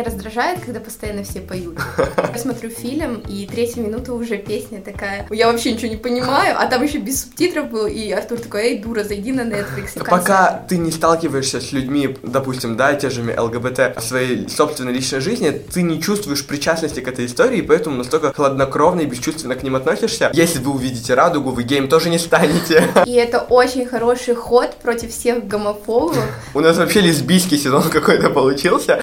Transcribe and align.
меня 0.00 0.04
раздражает, 0.04 0.60
когда 0.64 0.80
постоянно 0.80 1.22
все 1.24 1.40
поют. 1.40 1.78
Я 2.16 2.38
смотрю 2.38 2.70
фильм, 2.70 3.22
и 3.28 3.46
третья 3.46 3.80
минута 3.80 4.12
уже 4.12 4.36
песня 4.38 4.80
такая, 4.80 5.26
я 5.30 5.50
вообще 5.50 5.72
ничего 5.72 5.88
не 5.88 5.96
понимаю, 5.96 6.56
а 6.58 6.66
там 6.66 6.82
еще 6.82 6.98
без 6.98 7.22
субтитров 7.22 7.70
был, 7.70 7.86
и 7.86 8.10
Артур 8.10 8.38
такой, 8.38 8.62
эй, 8.62 8.78
дура, 8.78 9.04
зайди 9.04 9.32
на 9.32 9.42
Netflix. 9.42 10.02
Пока 10.04 10.64
ты 10.68 10.78
не 10.78 10.90
сталкиваешься 10.90 11.60
с 11.60 11.72
людьми, 11.72 12.16
допустим, 12.22 12.76
да, 12.76 12.94
те 12.94 13.10
же 13.10 13.22
ЛГБТ 13.22 13.96
в 13.96 14.00
своей 14.00 14.48
собственной 14.48 14.92
личной 14.92 15.20
жизни, 15.20 15.50
ты 15.50 15.82
не 15.82 16.00
чувствуешь 16.00 16.46
причастности 16.46 17.00
к 17.00 17.08
этой 17.08 17.26
истории, 17.26 17.60
поэтому 17.60 17.96
настолько 17.96 18.32
хладнокровно 18.32 19.00
и 19.00 19.06
бесчувственно 19.06 19.54
к 19.54 19.62
ним 19.62 19.76
относишься. 19.76 20.30
Если 20.32 20.58
вы 20.58 20.72
увидите 20.72 21.14
радугу, 21.14 21.50
вы 21.50 21.62
гейм 21.62 21.88
тоже 21.88 22.08
не 22.08 22.18
станете. 22.18 22.88
И 23.06 23.12
это 23.12 23.40
очень 23.40 23.86
хороший 23.86 24.34
ход 24.34 24.76
против 24.76 25.10
всех 25.10 25.46
гомофобов. 25.46 26.18
У 26.54 26.60
нас 26.60 26.76
вообще 26.78 27.00
лесбийский 27.00 27.58
сезон 27.58 27.82
какой-то 27.90 28.30
получился. 28.30 29.02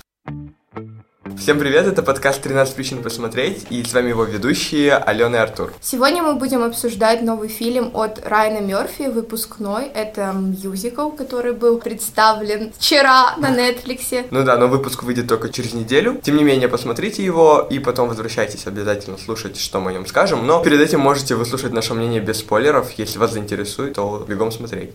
Всем 1.39 1.59
привет, 1.59 1.85
это 1.85 2.01
подкаст 2.01 2.45
«13 2.45 2.75
причин 2.75 3.03
посмотреть» 3.03 3.67
и 3.69 3.83
с 3.83 3.93
вами 3.93 4.09
его 4.09 4.23
ведущие 4.23 4.95
Алена 4.95 5.37
и 5.37 5.39
Артур. 5.39 5.71
Сегодня 5.81 6.23
мы 6.23 6.35
будем 6.35 6.63
обсуждать 6.63 7.21
новый 7.21 7.47
фильм 7.47 7.91
от 7.93 8.27
Райана 8.27 8.59
Мерфи, 8.59 9.03
выпускной. 9.03 9.85
Это 9.85 10.33
мюзикл, 10.33 11.09
который 11.09 11.53
был 11.53 11.77
представлен 11.77 12.73
вчера 12.77 13.35
на 13.37 13.51
Нетфликсе. 13.51 14.25
Ну 14.31 14.43
да, 14.43 14.57
но 14.57 14.67
выпуск 14.67 15.03
выйдет 15.03 15.27
только 15.27 15.49
через 15.49 15.73
неделю. 15.73 16.19
Тем 16.21 16.37
не 16.37 16.43
менее, 16.43 16.67
посмотрите 16.67 17.23
его 17.23 17.65
и 17.69 17.79
потом 17.79 18.09
возвращайтесь 18.09 18.65
обязательно 18.65 19.17
слушать, 19.17 19.59
что 19.59 19.79
мы 19.79 19.91
о 19.91 19.93
нем 19.93 20.05
скажем. 20.05 20.45
Но 20.45 20.63
перед 20.63 20.81
этим 20.81 20.99
можете 20.99 21.35
выслушать 21.35 21.71
наше 21.71 21.93
мнение 21.93 22.19
без 22.19 22.39
спойлеров. 22.39 22.91
Если 22.97 23.19
вас 23.19 23.33
заинтересует, 23.33 23.93
то 23.93 24.25
бегом 24.27 24.51
смотреть. 24.51 24.91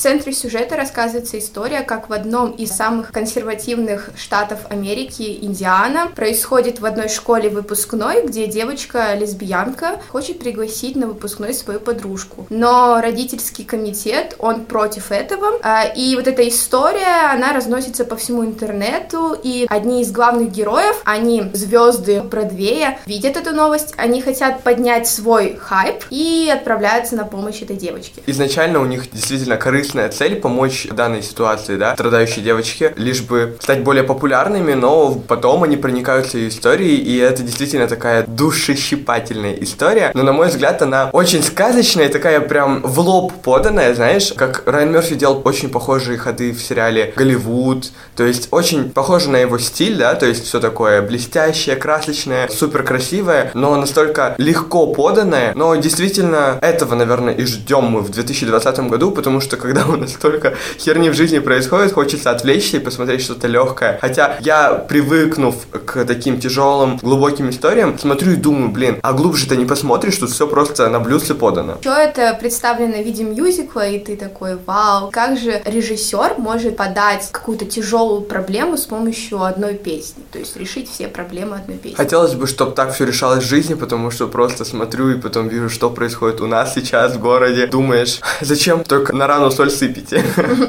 В 0.00 0.02
центре 0.02 0.32
сюжета 0.32 0.76
рассказывается 0.76 1.38
история, 1.38 1.82
как 1.82 2.08
в 2.08 2.14
одном 2.14 2.52
из 2.52 2.70
самых 2.70 3.12
консервативных 3.12 4.08
штатов 4.16 4.60
Америки, 4.70 5.40
Индиана, 5.42 6.06
происходит 6.16 6.80
в 6.80 6.86
одной 6.86 7.10
школе 7.10 7.50
выпускной, 7.50 8.26
где 8.26 8.46
девочка-лесбиянка 8.46 10.00
хочет 10.08 10.38
пригласить 10.38 10.96
на 10.96 11.06
выпускной 11.06 11.52
свою 11.52 11.80
подружку. 11.80 12.46
Но 12.48 12.98
родительский 13.02 13.66
комитет, 13.66 14.36
он 14.38 14.64
против 14.64 15.12
этого, 15.12 15.58
а, 15.62 15.84
и 15.84 16.16
вот 16.16 16.26
эта 16.26 16.48
история, 16.48 17.30
она 17.30 17.52
разносится 17.52 18.06
по 18.06 18.16
всему 18.16 18.42
интернету, 18.46 19.36
и 19.42 19.66
одни 19.68 20.00
из 20.00 20.10
главных 20.12 20.50
героев, 20.50 20.96
они 21.04 21.50
звезды 21.52 22.22
Бродвея, 22.22 22.98
видят 23.04 23.36
эту 23.36 23.54
новость, 23.54 23.92
они 23.98 24.22
хотят 24.22 24.62
поднять 24.62 25.06
свой 25.06 25.56
хайп 25.56 26.04
и 26.08 26.50
отправляются 26.50 27.16
на 27.16 27.26
помощь 27.26 27.60
этой 27.60 27.76
девочке. 27.76 28.22
Изначально 28.24 28.80
у 28.80 28.86
них 28.86 29.10
действительно 29.10 29.58
корыстная 29.90 30.08
цель 30.10 30.36
помочь 30.36 30.86
данной 30.90 31.22
ситуации, 31.22 31.76
да, 31.76 31.94
страдающей 31.94 32.42
девочке, 32.42 32.92
лишь 32.96 33.22
бы 33.22 33.56
стать 33.60 33.82
более 33.82 34.04
популярными, 34.04 34.74
но 34.74 35.14
потом 35.14 35.64
они 35.64 35.76
проникаются 35.76 36.38
ее 36.38 36.48
историей, 36.48 36.96
и 36.96 37.16
это 37.16 37.42
действительно 37.42 37.88
такая 37.88 38.24
душещипательная 38.26 39.54
история. 39.54 40.12
Но, 40.14 40.22
на 40.22 40.32
мой 40.32 40.48
взгляд, 40.48 40.82
она 40.82 41.10
очень 41.12 41.42
сказочная, 41.42 42.08
такая 42.08 42.40
прям 42.40 42.82
в 42.82 43.00
лоб 43.00 43.32
поданная, 43.42 43.94
знаешь, 43.94 44.32
как 44.36 44.62
Райан 44.66 44.92
Мерфи 44.92 45.14
делал 45.16 45.42
очень 45.44 45.68
похожие 45.68 46.18
ходы 46.18 46.52
в 46.52 46.60
сериале 46.62 47.12
«Голливуд», 47.16 47.90
то 48.16 48.24
есть 48.24 48.48
очень 48.52 48.90
похоже 48.90 49.30
на 49.30 49.38
его 49.38 49.58
стиль, 49.58 49.96
да, 49.96 50.14
то 50.14 50.26
есть 50.26 50.44
все 50.44 50.60
такое 50.60 51.02
блестящее, 51.02 51.76
красочное, 51.76 52.48
супер 52.48 52.84
красивое, 52.84 53.50
но 53.54 53.74
настолько 53.76 54.34
легко 54.38 54.92
поданное, 54.94 55.52
но 55.54 55.74
действительно 55.74 56.58
этого, 56.60 56.94
наверное, 56.94 57.34
и 57.34 57.44
ждем 57.44 57.84
мы 57.84 58.00
в 58.00 58.10
2020 58.10 58.80
году, 58.90 59.10
потому 59.10 59.40
что 59.40 59.56
когда 59.56 59.79
когда 59.80 59.92
у 59.92 59.96
нас 59.96 60.12
столько 60.12 60.54
херни 60.78 61.10
в 61.10 61.14
жизни 61.14 61.38
происходит, 61.38 61.92
хочется 61.92 62.30
отвлечься 62.30 62.76
и 62.76 62.80
посмотреть 62.80 63.22
что-то 63.22 63.48
легкое. 63.48 63.98
Хотя 64.00 64.36
я, 64.40 64.74
привыкнув 64.74 65.54
к 65.86 66.04
таким 66.04 66.40
тяжелым, 66.40 66.98
глубоким 66.98 67.50
историям, 67.50 67.98
смотрю 67.98 68.32
и 68.32 68.36
думаю, 68.36 68.70
блин, 68.70 68.98
а 69.02 69.12
глубже-то 69.12 69.56
не 69.56 69.64
посмотришь, 69.64 70.16
тут 70.16 70.30
все 70.30 70.46
просто 70.46 70.88
на 70.88 71.00
блюдце 71.00 71.34
подано. 71.34 71.78
Все 71.80 71.92
это 71.92 72.36
представлено 72.38 73.02
в 73.02 73.04
виде 73.04 73.24
мюзикла, 73.24 73.88
и 73.88 73.98
ты 73.98 74.16
такой, 74.16 74.58
вау, 74.66 75.10
как 75.10 75.38
же 75.38 75.62
режиссер 75.64 76.34
может 76.38 76.76
подать 76.76 77.28
какую-то 77.30 77.64
тяжелую 77.64 78.22
проблему 78.22 78.76
с 78.76 78.84
помощью 78.84 79.42
одной 79.42 79.74
песни, 79.74 80.22
то 80.30 80.38
есть 80.38 80.56
решить 80.56 80.90
все 80.90 81.08
проблемы 81.08 81.56
одной 81.56 81.78
песни. 81.78 81.96
Хотелось 81.96 82.34
бы, 82.34 82.46
чтобы 82.46 82.72
так 82.72 82.92
все 82.94 83.04
решалось 83.04 83.44
в 83.44 83.48
жизни, 83.48 83.74
потому 83.74 84.10
что 84.10 84.28
просто 84.28 84.64
смотрю 84.64 85.10
и 85.10 85.20
потом 85.20 85.48
вижу, 85.48 85.70
что 85.70 85.90
происходит 85.90 86.40
у 86.40 86.46
нас 86.46 86.74
сейчас 86.74 87.14
в 87.14 87.20
городе. 87.20 87.66
Думаешь, 87.66 88.20
зачем 88.40 88.84
только 88.84 89.14
на 89.14 89.26
рану 89.26 89.50
соль 89.50 89.69
сыпите. 89.70 90.22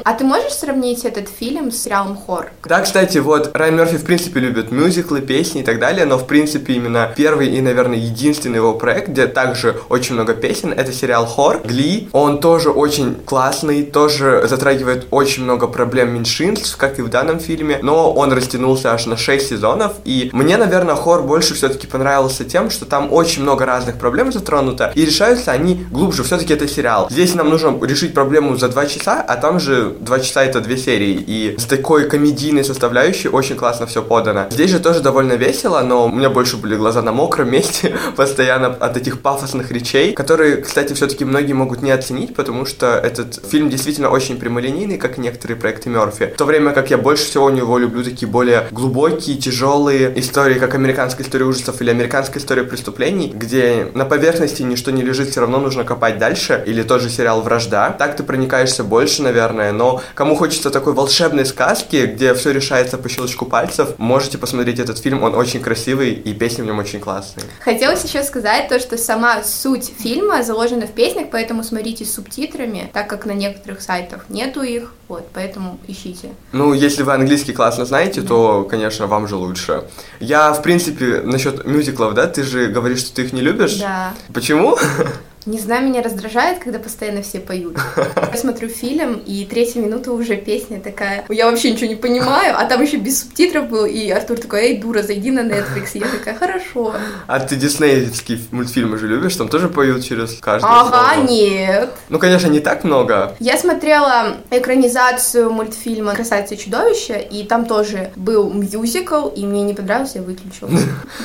А 0.04 0.14
ты 0.14 0.24
можешь 0.24 0.52
сравнить 0.52 1.04
этот 1.04 1.28
фильм 1.28 1.70
с 1.70 1.82
сериалом 1.82 2.16
Хор? 2.16 2.50
Да, 2.64 2.80
кстати, 2.80 3.18
вот 3.18 3.50
Райан 3.54 3.76
Мерфи 3.76 3.96
в 3.96 4.04
принципе 4.04 4.40
любит 4.40 4.70
мюзиклы, 4.70 5.20
песни 5.20 5.60
и 5.60 5.64
так 5.64 5.78
далее, 5.78 6.06
но 6.06 6.18
в 6.18 6.26
принципе 6.26 6.74
именно 6.74 7.12
первый 7.16 7.48
и, 7.48 7.60
наверное, 7.60 7.98
единственный 7.98 8.56
его 8.56 8.74
проект, 8.74 9.08
где 9.08 9.26
также 9.26 9.76
очень 9.88 10.14
много 10.14 10.34
песен, 10.34 10.72
это 10.72 10.92
сериал 10.92 11.26
Хор, 11.26 11.60
Гли. 11.64 12.08
Он 12.12 12.40
тоже 12.40 12.70
очень 12.70 13.16
классный, 13.24 13.82
тоже 13.82 14.46
затрагивает 14.48 15.06
очень 15.10 15.44
много 15.44 15.66
проблем 15.66 16.14
меньшинств, 16.14 16.76
как 16.76 16.98
и 16.98 17.02
в 17.02 17.08
данном 17.08 17.40
фильме, 17.40 17.78
но 17.82 18.12
он 18.12 18.32
растянулся 18.32 18.92
аж 18.92 19.06
на 19.06 19.16
6 19.16 19.48
сезонов, 19.48 19.92
и 20.04 20.30
мне, 20.32 20.56
наверное, 20.56 20.94
Хор 20.94 21.22
больше 21.22 21.54
все-таки 21.54 21.86
понравился 21.86 22.44
тем, 22.44 22.70
что 22.70 22.84
там 22.84 23.12
очень 23.12 23.42
много 23.42 23.66
разных 23.66 23.98
проблем 23.98 24.32
затронуто, 24.32 24.92
и 24.94 25.04
решаются 25.04 25.52
они 25.52 25.84
глубже, 25.90 26.22
все-таки 26.22 26.54
это 26.54 26.68
сериал. 26.68 27.08
Здесь 27.10 27.34
нам 27.34 27.50
нужно 27.50 27.78
решить 27.84 28.14
проблему 28.14 28.56
за 28.56 28.68
2 28.82 28.86
часа, 28.88 29.24
а 29.26 29.36
там 29.36 29.60
же 29.60 29.94
два 30.00 30.18
часа 30.18 30.44
это 30.44 30.60
две 30.60 30.76
серии, 30.76 31.12
и 31.14 31.56
с 31.56 31.64
такой 31.64 32.08
комедийной 32.08 32.64
составляющей 32.64 33.28
очень 33.28 33.56
классно 33.56 33.86
все 33.86 34.02
подано. 34.02 34.46
Здесь 34.50 34.70
же 34.70 34.80
тоже 34.80 35.00
довольно 35.00 35.34
весело, 35.34 35.80
но 35.82 36.06
у 36.06 36.12
меня 36.12 36.30
больше 36.30 36.56
были 36.56 36.74
глаза 36.74 37.02
на 37.02 37.12
мокром 37.12 37.50
месте 37.50 37.96
постоянно 38.16 38.68
от 38.68 38.96
этих 38.96 39.20
пафосных 39.20 39.70
речей, 39.70 40.14
которые, 40.14 40.56
кстати, 40.56 40.94
все-таки 40.94 41.24
многие 41.24 41.52
могут 41.52 41.82
не 41.82 41.92
оценить, 41.92 42.34
потому 42.34 42.66
что 42.66 42.86
этот 42.86 43.40
фильм 43.48 43.70
действительно 43.70 44.08
очень 44.08 44.36
прямолинейный, 44.36 44.98
как 44.98 45.18
некоторые 45.18 45.56
проекты 45.56 45.88
Мерфи. 45.88 46.32
В 46.34 46.36
то 46.36 46.44
время 46.44 46.72
как 46.72 46.90
я 46.90 46.98
больше 46.98 47.24
всего 47.24 47.44
у 47.44 47.50
него 47.50 47.78
люблю 47.78 48.02
такие 48.02 48.28
более 48.28 48.66
глубокие, 48.72 49.36
тяжелые 49.36 50.18
истории, 50.18 50.58
как 50.58 50.74
американская 50.74 51.24
история 51.24 51.44
ужасов 51.44 51.80
или 51.80 51.90
американская 51.90 52.42
история 52.42 52.64
преступлений, 52.64 53.32
где 53.32 53.88
на 53.94 54.04
поверхности 54.04 54.62
ничто 54.62 54.90
не 54.90 55.02
лежит, 55.02 55.28
все 55.28 55.40
равно 55.40 55.58
нужно 55.58 55.84
копать 55.84 56.18
дальше, 56.18 56.62
или 56.66 56.82
тот 56.82 57.00
же 57.00 57.10
сериал 57.10 57.42
«Вражда». 57.42 57.90
Так 57.90 58.16
ты 58.16 58.24
проникаешься 58.24 58.71
нравится 58.72 58.84
больше, 58.84 59.22
наверное, 59.22 59.72
но 59.72 60.02
кому 60.14 60.34
хочется 60.34 60.70
такой 60.70 60.94
волшебной 60.94 61.44
сказки, 61.44 62.06
где 62.06 62.34
все 62.34 62.52
решается 62.52 62.98
по 62.98 63.08
щелчку 63.08 63.44
пальцев, 63.44 63.98
можете 63.98 64.38
посмотреть 64.38 64.78
этот 64.78 64.98
фильм, 64.98 65.22
он 65.22 65.34
очень 65.34 65.60
красивый 65.60 66.12
и 66.12 66.32
песни 66.32 66.62
в 66.62 66.66
нем 66.66 66.78
очень 66.78 67.00
классные. 67.00 67.46
Хотелось 67.60 68.04
еще 68.04 68.22
сказать 68.22 68.68
то, 68.68 68.78
что 68.78 68.96
сама 68.96 69.42
суть 69.44 69.92
фильма 69.98 70.42
заложена 70.42 70.86
в 70.86 70.92
песнях, 70.92 71.26
поэтому 71.30 71.64
смотрите 71.64 72.04
с 72.04 72.14
субтитрами, 72.14 72.90
так 72.92 73.08
как 73.08 73.26
на 73.26 73.32
некоторых 73.32 73.82
сайтах 73.82 74.24
нету 74.28 74.62
их, 74.62 74.94
вот, 75.08 75.28
поэтому 75.34 75.78
ищите. 75.86 76.30
Ну, 76.52 76.72
если 76.72 77.02
вы 77.02 77.12
английский 77.12 77.52
классно 77.52 77.84
знаете, 77.84 78.22
то, 78.22 78.64
конечно, 78.64 79.06
вам 79.06 79.28
же 79.28 79.36
лучше. 79.36 79.82
Я, 80.20 80.52
в 80.52 80.62
принципе, 80.62 81.20
насчет 81.24 81.66
мюзиклов, 81.66 82.14
да, 82.14 82.26
ты 82.26 82.42
же 82.42 82.68
говоришь, 82.68 83.00
что 83.00 83.16
ты 83.16 83.22
их 83.22 83.32
не 83.32 83.42
любишь? 83.42 83.76
Да. 83.76 84.14
Почему? 84.32 84.78
Не 85.44 85.58
знаю, 85.58 85.84
меня 85.88 86.02
раздражает, 86.02 86.60
когда 86.60 86.78
постоянно 86.78 87.22
все 87.22 87.40
поют. 87.40 87.76
Я 87.96 88.36
смотрю 88.38 88.68
фильм, 88.68 89.20
и 89.26 89.44
третья 89.44 89.80
минута 89.80 90.12
уже 90.12 90.36
песня 90.36 90.80
такая. 90.80 91.24
Я 91.28 91.50
вообще 91.50 91.72
ничего 91.72 91.88
не 91.88 91.96
понимаю, 91.96 92.54
а 92.56 92.64
там 92.66 92.80
еще 92.80 92.96
без 92.98 93.22
субтитров 93.22 93.68
был, 93.68 93.84
и 93.84 94.08
Артур 94.10 94.38
такой, 94.38 94.60
эй, 94.66 94.78
дура, 94.78 95.02
зайди 95.02 95.32
на 95.32 95.40
Netflix. 95.40 95.90
И 95.94 95.98
я 95.98 96.06
такая, 96.06 96.36
хорошо. 96.36 96.94
А 97.26 97.40
ты 97.40 97.56
диснеевские 97.56 98.38
мультфильмы 98.52 98.98
же 98.98 99.08
любишь? 99.08 99.34
Там 99.34 99.48
тоже 99.48 99.68
поют 99.68 100.04
через 100.04 100.38
каждое 100.38 100.70
Ага, 100.70 101.14
слово. 101.14 101.26
нет. 101.28 101.90
Ну, 102.08 102.20
конечно, 102.20 102.46
не 102.46 102.60
так 102.60 102.84
много. 102.84 103.34
Я 103.40 103.58
смотрела 103.58 104.36
экранизацию 104.52 105.50
мультфильма 105.50 106.14
«Красавица 106.14 106.54
и 106.54 106.58
чудовище», 106.58 107.20
и 107.20 107.42
там 107.44 107.66
тоже 107.66 108.12
был 108.14 108.48
мюзикл, 108.52 109.26
и 109.28 109.44
мне 109.44 109.62
не 109.62 109.74
понравился, 109.74 110.18
я 110.18 110.24
выключила. 110.24 110.70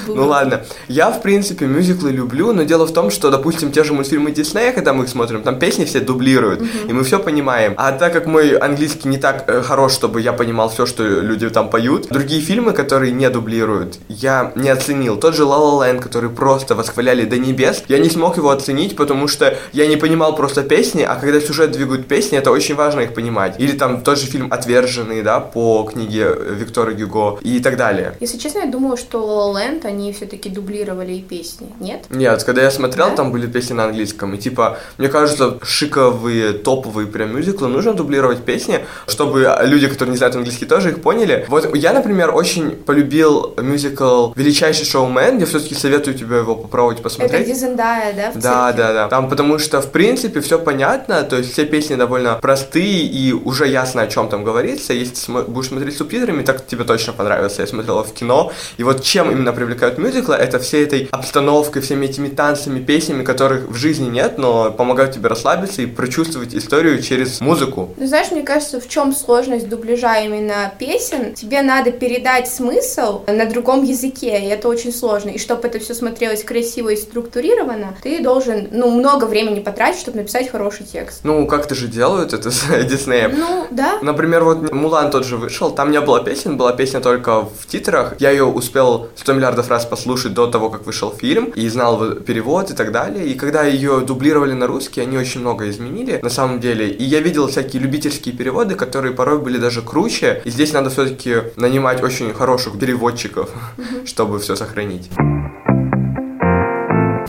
Ну 0.07 0.25
ладно. 0.25 0.65
Я, 0.87 1.11
в 1.11 1.21
принципе, 1.21 1.65
мюзиклы 1.65 2.11
люблю, 2.11 2.53
но 2.53 2.63
дело 2.63 2.87
в 2.87 2.93
том, 2.93 3.11
что, 3.11 3.29
допустим, 3.29 3.71
те 3.71 3.83
же 3.83 3.93
мультфильмы 3.93 4.06
мультфильмы 4.07 4.31
Диснея, 4.31 4.71
когда 4.71 4.93
мы 4.93 5.03
их 5.03 5.09
смотрим, 5.09 5.43
там 5.43 5.59
песни 5.59 5.83
все 5.83 5.99
дублируют, 5.99 6.61
mm-hmm. 6.61 6.89
и 6.89 6.93
мы 6.93 7.03
все 7.03 7.19
понимаем. 7.19 7.73
А 7.77 7.91
так 7.91 8.13
как 8.13 8.25
мой 8.25 8.55
английский 8.57 9.09
не 9.09 9.17
так 9.17 9.43
э, 9.47 9.61
хорош, 9.61 9.93
чтобы 9.93 10.21
я 10.21 10.31
понимал 10.31 10.69
все, 10.69 10.85
что 10.85 11.03
люди 11.03 11.49
там 11.49 11.69
поют, 11.69 12.07
другие 12.09 12.41
фильмы, 12.41 12.71
которые 12.71 13.11
не 13.11 13.29
дублируют, 13.29 13.99
я 14.07 14.51
не 14.55 14.69
оценил. 14.69 15.17
Тот 15.17 15.35
же 15.35 15.43
La 15.43 15.59
La 15.59 15.79
Land, 15.79 15.99
который 16.01 16.29
просто 16.29 16.75
восхваляли 16.75 17.25
до 17.25 17.37
небес, 17.37 17.83
я 17.89 17.99
не 17.99 18.09
смог 18.09 18.37
его 18.37 18.49
оценить, 18.49 18.95
потому 18.95 19.27
что 19.27 19.57
я 19.73 19.87
не 19.87 19.97
понимал 19.97 20.35
просто 20.35 20.63
песни, 20.63 21.01
а 21.01 21.15
когда 21.15 21.41
сюжет 21.41 21.71
двигают 21.71 22.07
песни, 22.07 22.37
это 22.37 22.51
очень 22.51 22.75
важно 22.75 23.01
их 23.01 23.13
понимать. 23.13 23.55
Или 23.59 23.73
там 23.73 24.01
тот 24.01 24.17
же 24.17 24.27
фильм 24.27 24.47
«Отверженный», 24.53 25.21
да, 25.21 25.39
по 25.39 25.83
книге 25.83 26.33
Виктора 26.51 26.93
Гюго 26.93 27.39
и 27.41 27.59
так 27.59 27.75
далее. 27.75 28.13
Если 28.21 28.37
честно, 28.37 28.59
я 28.59 28.71
думала, 28.71 28.95
что 28.95 29.19
La 29.19 29.53
La 29.53 29.55
Land, 29.57 29.85
они 29.85 30.13
все-таки 30.13 30.49
дублировали 30.49 31.13
и 31.13 31.21
песни, 31.21 31.67
нет? 31.79 32.05
Нет, 32.09 32.43
когда 32.43 32.61
я 32.61 32.71
смотрел, 32.71 33.09
да? 33.09 33.15
там 33.15 33.31
были 33.31 33.47
песни 33.47 33.73
на 33.73 33.85
английском, 33.85 33.96
английском. 33.97 34.33
И 34.35 34.37
типа, 34.37 34.77
мне 34.97 35.09
кажется, 35.09 35.57
шиковые, 35.63 36.53
топовые 36.53 37.07
прям 37.07 37.35
мюзиклы 37.35 37.67
нужно 37.67 37.93
дублировать 37.93 38.43
песни, 38.43 38.85
чтобы 39.07 39.57
люди, 39.63 39.87
которые 39.87 40.11
не 40.11 40.17
знают 40.17 40.35
английский, 40.35 40.65
тоже 40.65 40.89
их 40.89 41.01
поняли. 41.01 41.45
Вот 41.47 41.75
я, 41.75 41.93
например, 41.93 42.33
очень 42.33 42.71
полюбил 42.71 43.55
мюзикл 43.57 44.31
«Величайший 44.35 44.85
шоумен», 44.85 45.39
я 45.39 45.45
все-таки 45.45 45.75
советую 45.75 46.15
тебе 46.15 46.37
его 46.37 46.55
попробовать 46.55 47.01
посмотреть. 47.01 47.41
Это 47.41 47.51
Дизендая, 47.51 48.13
да? 48.13 48.31
Да, 48.35 48.73
да, 48.73 48.93
да. 48.93 49.07
Там 49.07 49.29
потому 49.29 49.59
что, 49.59 49.81
в 49.81 49.91
принципе, 49.91 50.41
все 50.41 50.59
понятно, 50.59 51.23
то 51.23 51.37
есть 51.37 51.53
все 51.53 51.65
песни 51.65 51.95
довольно 51.95 52.35
простые 52.35 53.03
и 53.03 53.33
уже 53.33 53.67
ясно, 53.67 54.03
о 54.03 54.07
чем 54.07 54.29
там 54.29 54.43
говорится. 54.43 54.93
Если 54.93 55.15
ты 55.15 55.31
будешь 55.47 55.69
смотреть 55.69 55.95
с 55.95 55.97
субтитрами, 55.97 56.43
так 56.43 56.65
тебе 56.65 56.83
точно 56.83 57.13
понравится. 57.13 57.61
Я 57.61 57.67
смотрела 57.67 58.03
в 58.03 58.13
кино. 58.13 58.51
И 58.77 58.83
вот 58.83 59.03
чем 59.03 59.31
именно 59.31 59.53
привлекают 59.53 59.97
мюзиклы, 59.97 60.35
это 60.35 60.59
всей 60.59 60.83
этой 60.83 61.07
обстановкой, 61.11 61.81
всеми 61.81 62.05
этими 62.05 62.27
танцами, 62.27 62.79
песнями, 62.79 63.23
которых 63.23 63.69
в 63.69 63.75
жизни 63.75 63.86
нет, 63.95 64.37
но 64.37 64.71
помогают 64.71 65.13
тебе 65.13 65.29
расслабиться 65.29 65.81
и 65.81 65.85
прочувствовать 65.85 66.53
историю 66.53 67.01
через 67.01 67.41
музыку. 67.41 67.89
Ну, 67.97 68.07
знаешь, 68.07 68.31
мне 68.31 68.43
кажется, 68.43 68.79
в 68.79 68.87
чем 68.87 69.13
сложность 69.13 69.69
дубляжа 69.69 70.19
именно 70.19 70.73
песен? 70.77 71.33
Тебе 71.33 71.61
надо 71.61 71.91
передать 71.91 72.47
смысл 72.47 73.23
на 73.27 73.45
другом 73.45 73.83
языке, 73.83 74.39
и 74.39 74.45
это 74.45 74.67
очень 74.67 74.93
сложно. 74.93 75.29
И 75.29 75.37
чтобы 75.37 75.67
это 75.67 75.79
все 75.79 75.93
смотрелось 75.93 76.43
красиво 76.43 76.89
и 76.89 76.95
структурировано, 76.95 77.95
ты 78.03 78.21
должен, 78.21 78.67
ну, 78.71 78.91
много 78.91 79.25
времени 79.25 79.59
потратить, 79.59 79.99
чтобы 79.99 80.17
написать 80.17 80.49
хороший 80.49 80.85
текст. 80.85 81.21
Ну, 81.23 81.47
как-то 81.47 81.75
же 81.75 81.87
делают 81.87 82.33
это 82.33 82.51
с 82.51 82.63
Диснеем. 82.85 83.33
Ну, 83.37 83.67
да. 83.71 83.99
Например, 84.01 84.43
вот 84.43 84.71
Мулан 84.71 85.11
тот 85.11 85.25
же 85.25 85.37
вышел, 85.37 85.71
там 85.71 85.91
не 85.91 86.01
было 86.01 86.23
песен, 86.23 86.57
была 86.57 86.73
песня 86.73 86.99
только 86.99 87.41
в 87.41 87.67
титрах. 87.67 88.15
Я 88.19 88.31
ее 88.31 88.45
успел 88.45 89.09
100 89.15 89.33
миллиардов 89.33 89.69
раз 89.69 89.85
послушать 89.85 90.33
до 90.33 90.47
того, 90.47 90.69
как 90.69 90.85
вышел 90.85 91.11
фильм, 91.11 91.51
и 91.55 91.67
знал 91.69 92.15
перевод 92.15 92.71
и 92.71 92.73
так 92.73 92.91
далее. 92.91 93.27
И 93.27 93.35
когда 93.35 93.63
ее 93.77 94.01
дублировали 94.01 94.53
на 94.53 94.67
русский, 94.67 95.01
они 95.01 95.17
очень 95.17 95.41
много 95.41 95.69
изменили, 95.69 96.19
на 96.21 96.29
самом 96.29 96.59
деле. 96.59 96.89
И 96.89 97.03
я 97.03 97.19
видел 97.21 97.47
всякие 97.47 97.81
любительские 97.81 98.35
переводы, 98.35 98.75
которые 98.75 99.13
порой 99.13 99.39
были 99.39 99.57
даже 99.57 99.81
круче. 99.81 100.41
И 100.45 100.49
здесь 100.49 100.73
надо 100.73 100.89
все-таки 100.89 101.35
нанимать 101.55 102.03
очень 102.03 102.33
хороших 102.33 102.79
переводчиков, 102.79 103.49
чтобы 104.05 104.39
все 104.39 104.55
сохранить. 104.55 105.09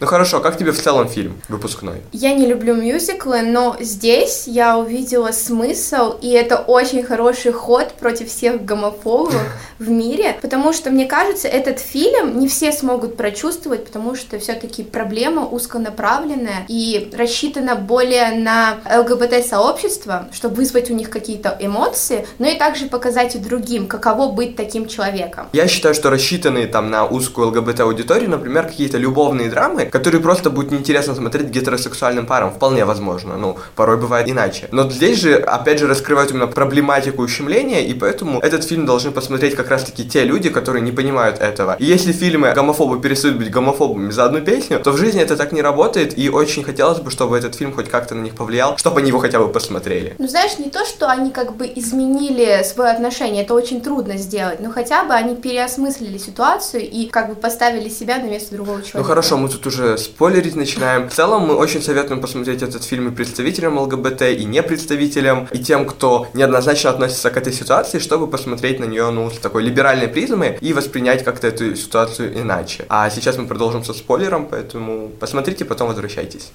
Ну 0.00 0.06
хорошо, 0.06 0.40
как 0.40 0.56
тебе 0.56 0.70
в 0.70 0.80
целом 0.80 1.08
фильм 1.08 1.40
выпускной? 1.48 2.02
Я 2.12 2.32
не 2.32 2.46
люблю 2.46 2.74
мюзиклы, 2.74 3.42
но 3.42 3.76
здесь 3.80 4.44
я 4.46 4.78
увидела 4.78 5.32
смысл, 5.32 6.14
и 6.20 6.30
это 6.30 6.56
очень 6.58 7.02
хороший 7.02 7.50
ход 7.50 7.92
против 7.94 8.28
всех 8.28 8.64
гомофобов 8.64 9.34
в 9.80 9.90
мире, 9.90 10.36
потому 10.40 10.72
что, 10.72 10.90
мне 10.90 11.06
кажется, 11.06 11.48
этот 11.48 11.80
фильм 11.80 12.38
не 12.38 12.46
все 12.46 12.70
смогут 12.70 13.16
прочувствовать, 13.16 13.86
потому 13.86 14.14
что 14.14 14.38
все-таки 14.38 14.84
проблема 14.84 15.46
узконаправленная 15.46 16.64
и 16.68 17.10
рассчитана 17.16 17.74
более 17.74 18.32
на 18.32 18.76
ЛГБТ-сообщество, 18.84 20.28
чтобы 20.32 20.56
вызвать 20.56 20.90
у 20.90 20.94
них 20.94 21.10
какие-то 21.10 21.56
эмоции, 21.58 22.26
но 22.38 22.46
и 22.46 22.56
также 22.56 22.86
показать 22.86 23.34
и 23.34 23.38
другим, 23.38 23.88
каково 23.88 24.30
быть 24.30 24.54
таким 24.54 24.86
человеком. 24.86 25.48
Я 25.52 25.66
считаю, 25.66 25.94
что 25.94 26.10
рассчитанные 26.10 26.68
там 26.68 26.90
на 26.90 27.04
узкую 27.04 27.48
ЛГБТ-аудиторию, 27.48 28.30
например, 28.30 28.66
какие-то 28.66 28.98
любовные 28.98 29.50
драмы, 29.50 29.87
которые 29.90 30.20
просто 30.20 30.50
будет 30.50 30.70
неинтересно 30.70 31.14
смотреть 31.14 31.48
гетеросексуальным 31.48 32.26
парам, 32.26 32.52
вполне 32.52 32.84
возможно, 32.84 33.36
ну, 33.36 33.56
порой 33.76 33.96
бывает 33.96 34.28
иначе. 34.28 34.68
Но 34.72 34.88
здесь 34.90 35.18
же, 35.18 35.34
опять 35.36 35.78
же, 35.78 35.86
раскрывают 35.86 36.30
именно 36.30 36.46
проблематику 36.46 37.22
ущемления, 37.22 37.80
и 37.80 37.94
поэтому 37.94 38.40
этот 38.40 38.64
фильм 38.64 38.86
должны 38.86 39.10
посмотреть 39.10 39.54
как 39.54 39.68
раз-таки 39.68 40.08
те 40.08 40.24
люди, 40.24 40.50
которые 40.50 40.82
не 40.82 40.92
понимают 40.92 41.38
этого. 41.38 41.76
И 41.78 41.84
если 41.84 42.12
фильмы 42.12 42.52
гомофобы 42.54 43.00
перестают 43.00 43.38
быть 43.38 43.50
гомофобами 43.50 44.10
за 44.10 44.24
одну 44.24 44.40
песню, 44.40 44.80
то 44.80 44.92
в 44.92 44.96
жизни 44.96 45.20
это 45.20 45.36
так 45.36 45.52
не 45.52 45.62
работает, 45.62 46.18
и 46.18 46.28
очень 46.28 46.64
хотелось 46.64 46.98
бы, 46.98 47.10
чтобы 47.10 47.38
этот 47.38 47.54
фильм 47.54 47.72
хоть 47.72 47.88
как-то 47.88 48.14
на 48.14 48.22
них 48.22 48.34
повлиял, 48.34 48.76
чтобы 48.76 49.00
они 49.00 49.08
его 49.08 49.18
хотя 49.18 49.38
бы 49.38 49.48
посмотрели. 49.48 50.14
Ну, 50.18 50.28
знаешь, 50.28 50.58
не 50.58 50.70
то, 50.70 50.84
что 50.84 51.08
они 51.08 51.30
как 51.30 51.56
бы 51.56 51.70
изменили 51.74 52.62
свое 52.64 52.90
отношение, 52.90 53.44
это 53.44 53.54
очень 53.54 53.80
трудно 53.80 54.16
сделать, 54.16 54.60
но 54.60 54.70
хотя 54.70 55.04
бы 55.04 55.14
они 55.14 55.36
переосмыслили 55.36 56.18
ситуацию 56.18 56.88
и 56.88 57.06
как 57.06 57.28
бы 57.28 57.34
поставили 57.34 57.88
себя 57.88 58.18
на 58.18 58.26
место 58.26 58.54
другого 58.54 58.78
человека. 58.78 58.98
Ну 58.98 59.04
хорошо, 59.04 59.36
мы 59.36 59.48
тут 59.48 59.66
уже 59.66 59.77
спойлерить 59.96 60.56
начинаем. 60.56 61.08
В 61.08 61.12
целом 61.12 61.46
мы 61.46 61.54
очень 61.54 61.82
советуем 61.82 62.20
посмотреть 62.20 62.62
этот 62.62 62.84
фильм 62.84 63.08
и 63.08 63.14
представителям 63.14 63.78
ЛГБТ, 63.78 64.22
и 64.22 64.44
не 64.44 64.62
представителям, 64.62 65.48
и 65.52 65.58
тем, 65.58 65.86
кто 65.86 66.28
неоднозначно 66.34 66.90
относится 66.90 67.30
к 67.30 67.36
этой 67.36 67.52
ситуации, 67.52 67.98
чтобы 67.98 68.26
посмотреть 68.26 68.80
на 68.80 68.84
нее, 68.84 69.10
ну, 69.10 69.30
с 69.30 69.38
такой 69.38 69.62
либеральной 69.62 70.08
призмы 70.08 70.58
и 70.60 70.72
воспринять 70.72 71.24
как-то 71.24 71.46
эту 71.48 71.76
ситуацию 71.76 72.38
иначе. 72.40 72.84
А 72.88 73.08
сейчас 73.10 73.38
мы 73.38 73.46
продолжим 73.46 73.84
со 73.84 73.94
спойлером, 73.94 74.46
поэтому 74.46 75.10
посмотрите, 75.20 75.64
потом 75.64 75.88
возвращайтесь. 75.88 76.52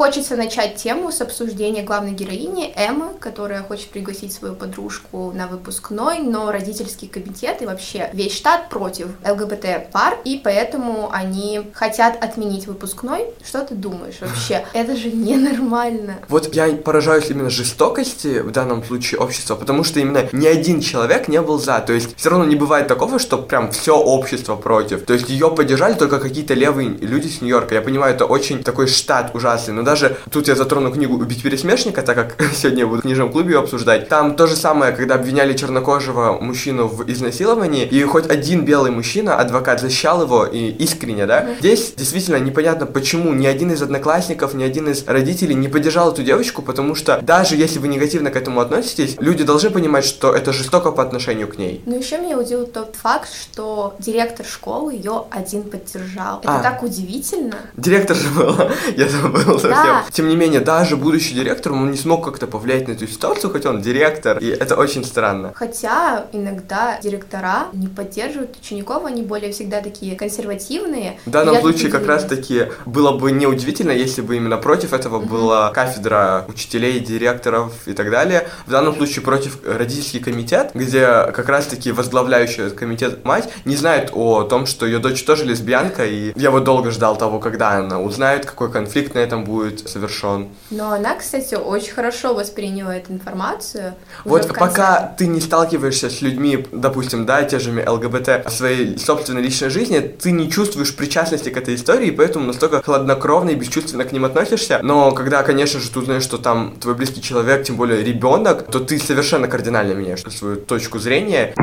Хочется 0.00 0.34
начать 0.34 0.76
тему 0.76 1.12
с 1.12 1.20
обсуждения 1.20 1.82
главной 1.82 2.12
героини 2.12 2.72
Эммы, 2.74 3.12
которая 3.20 3.62
хочет 3.62 3.90
пригласить 3.90 4.32
свою 4.32 4.54
подружку 4.54 5.30
на 5.32 5.46
выпускной, 5.46 6.20
но 6.20 6.50
родительский 6.50 7.06
комитет 7.06 7.60
и 7.60 7.66
вообще 7.66 8.08
весь 8.14 8.34
штат 8.34 8.70
против 8.70 9.08
ЛГБТ 9.28 9.90
пар, 9.92 10.16
и 10.24 10.40
поэтому 10.42 11.10
они 11.12 11.70
хотят 11.74 12.16
отменить 12.24 12.66
выпускной. 12.66 13.26
Что 13.44 13.60
ты 13.60 13.74
думаешь 13.74 14.14
вообще? 14.22 14.64
Это 14.72 14.96
же 14.96 15.10
ненормально. 15.10 16.14
Вот 16.30 16.54
я 16.54 16.68
поражаюсь 16.68 17.28
именно 17.28 17.50
жестокости 17.50 18.40
в 18.40 18.52
данном 18.52 18.82
случае 18.82 19.20
общества, 19.20 19.54
потому 19.54 19.84
что 19.84 20.00
именно 20.00 20.26
ни 20.32 20.46
один 20.46 20.80
человек 20.80 21.28
не 21.28 21.42
был 21.42 21.58
за. 21.58 21.78
То 21.80 21.92
есть 21.92 22.16
все 22.16 22.30
равно 22.30 22.46
не 22.46 22.56
бывает 22.56 22.88
такого, 22.88 23.18
что 23.18 23.36
прям 23.36 23.70
все 23.70 23.98
общество 23.98 24.56
против. 24.56 25.04
То 25.04 25.12
есть 25.12 25.28
ее 25.28 25.50
поддержали 25.50 25.92
только 25.92 26.18
какие-то 26.20 26.54
левые 26.54 26.88
люди 26.88 27.28
с 27.28 27.42
Нью-Йорка. 27.42 27.74
Я 27.74 27.82
понимаю, 27.82 28.14
это 28.14 28.24
очень 28.24 28.64
такой 28.64 28.86
штат 28.86 29.34
ужасный, 29.34 29.74
но 29.74 29.89
даже 29.90 30.16
тут 30.30 30.46
я 30.46 30.54
затрону 30.54 30.92
книгу 30.92 31.16
«Убить 31.16 31.42
пересмешника», 31.42 32.02
так 32.02 32.14
как 32.14 32.36
сегодня 32.54 32.80
я 32.80 32.86
буду 32.86 33.00
в 33.00 33.02
книжном 33.02 33.32
клубе 33.32 33.54
ее 33.54 33.58
обсуждать. 33.58 34.08
Там 34.08 34.36
то 34.36 34.46
же 34.46 34.54
самое, 34.54 34.92
когда 34.92 35.16
обвиняли 35.16 35.52
чернокожего 35.54 36.38
мужчину 36.40 36.86
в 36.86 37.10
изнасиловании, 37.10 37.86
и 37.86 38.00
хоть 38.04 38.30
один 38.30 38.64
белый 38.64 38.92
мужчина, 38.92 39.34
адвокат, 39.36 39.80
защищал 39.80 40.22
его 40.22 40.46
и 40.46 40.70
искренне, 40.84 41.26
да? 41.26 41.48
Здесь 41.58 41.94
действительно 41.96 42.36
непонятно, 42.36 42.86
почему 42.86 43.32
ни 43.32 43.46
один 43.46 43.72
из 43.72 43.82
одноклассников, 43.82 44.54
ни 44.54 44.62
один 44.62 44.88
из 44.88 45.04
родителей 45.08 45.56
не 45.56 45.66
поддержал 45.66 46.12
эту 46.12 46.22
девочку, 46.22 46.62
потому 46.62 46.94
что 46.94 47.18
даже 47.20 47.56
если 47.56 47.80
вы 47.80 47.88
негативно 47.88 48.30
к 48.30 48.36
этому 48.36 48.60
относитесь, 48.60 49.16
люди 49.18 49.42
должны 49.42 49.70
понимать, 49.70 50.04
что 50.04 50.32
это 50.32 50.52
жестоко 50.52 50.92
по 50.92 51.02
отношению 51.02 51.48
к 51.48 51.58
ней. 51.58 51.82
Но 51.86 51.96
еще 51.96 52.18
меня 52.18 52.38
удивил 52.38 52.66
тот 52.66 52.94
факт, 52.94 53.28
что 53.32 53.96
директор 53.98 54.46
школы 54.46 54.94
ее 54.94 55.24
один 55.30 55.64
поддержал. 55.64 56.38
Это 56.42 56.60
А. 56.60 56.62
так 56.62 56.84
удивительно. 56.84 57.56
Директор 57.76 58.16
же 58.16 58.28
был, 58.28 58.54
я 58.96 59.08
забыл. 59.08 59.58
Да. 59.62 59.79
Тем 60.10 60.28
не 60.28 60.36
менее, 60.36 60.60
даже 60.60 60.96
будущий 60.96 61.34
директор, 61.34 61.72
он 61.72 61.90
не 61.90 61.96
смог 61.96 62.24
как-то 62.24 62.46
повлиять 62.46 62.88
на 62.88 62.92
эту 62.92 63.06
ситуацию, 63.06 63.50
хоть 63.50 63.66
он 63.66 63.80
директор, 63.80 64.38
и 64.38 64.48
это 64.48 64.76
очень 64.76 65.04
странно. 65.04 65.52
Хотя 65.54 66.26
иногда 66.32 66.98
директора 67.02 67.66
не 67.72 67.88
поддерживают 67.88 68.56
учеников, 68.60 69.04
они 69.04 69.22
более 69.22 69.52
всегда 69.52 69.80
такие 69.80 70.16
консервативные. 70.16 71.18
В 71.26 71.30
данном 71.30 71.60
случае 71.60 71.90
как 71.90 72.02
удивилась. 72.02 72.22
раз 72.22 72.30
таки 72.30 72.66
было 72.86 73.16
бы 73.16 73.32
неудивительно, 73.32 73.92
если 73.92 74.22
бы 74.22 74.36
именно 74.36 74.56
против 74.56 74.92
этого 74.92 75.20
была 75.20 75.70
кафедра 75.72 76.44
учителей, 76.48 77.00
директоров 77.00 77.72
и 77.86 77.92
так 77.92 78.10
далее. 78.10 78.48
В 78.66 78.70
данном 78.70 78.94
случае 78.96 79.22
против 79.22 79.58
родительский 79.66 80.20
комитет, 80.20 80.70
где 80.74 81.06
как 81.32 81.48
раз 81.48 81.66
таки 81.66 81.92
возглавляющий 81.92 82.64
этот 82.64 82.78
комитет 82.78 83.24
мать 83.24 83.50
не 83.64 83.76
знает 83.76 84.10
о 84.12 84.42
том, 84.44 84.66
что 84.66 84.86
ее 84.86 84.98
дочь 84.98 85.22
тоже 85.24 85.44
лесбиянка, 85.44 86.06
и 86.06 86.32
я 86.36 86.50
вот 86.50 86.64
долго 86.64 86.90
ждал 86.90 87.16
того, 87.16 87.38
когда 87.38 87.72
она 87.72 88.00
узнает, 88.00 88.46
какой 88.46 88.70
конфликт 88.70 89.14
на 89.14 89.18
этом 89.18 89.44
будет 89.44 89.69
совершен. 89.78 90.48
Но 90.70 90.92
она, 90.92 91.14
кстати, 91.14 91.54
очень 91.54 91.92
хорошо 91.92 92.34
восприняла 92.34 92.96
эту 92.96 93.12
информацию. 93.12 93.94
Вот 94.24 94.48
пока 94.48 95.14
ты 95.18 95.26
не 95.26 95.40
сталкиваешься 95.40 96.10
с 96.10 96.20
людьми, 96.20 96.66
допустим, 96.72 97.26
да, 97.26 97.42
те 97.44 97.58
же 97.58 97.70
ЛГБТ 97.70 98.46
в 98.46 98.50
своей 98.50 98.98
собственной 98.98 99.42
личной 99.42 99.70
жизни, 99.70 100.00
ты 100.00 100.32
не 100.32 100.50
чувствуешь 100.50 100.94
причастности 100.94 101.48
к 101.48 101.56
этой 101.56 101.74
истории, 101.74 102.08
и 102.08 102.10
поэтому 102.10 102.46
настолько 102.46 102.82
хладнокровно 102.82 103.50
и 103.50 103.54
бесчувственно 103.54 104.04
к 104.04 104.12
ним 104.12 104.24
относишься. 104.24 104.80
Но 104.82 105.12
когда, 105.12 105.42
конечно 105.42 105.80
же, 105.80 105.90
ты 105.90 105.98
узнаешь, 106.00 106.22
что 106.22 106.38
там 106.38 106.76
твой 106.80 106.94
близкий 106.94 107.22
человек, 107.22 107.64
тем 107.64 107.76
более 107.76 108.02
ребенок, 108.02 108.70
то 108.70 108.80
ты 108.80 108.98
совершенно 108.98 109.48
кардинально 109.48 109.92
меняешь 109.92 110.22
свою 110.22 110.56
точку 110.56 110.98
зрения. 110.98 111.54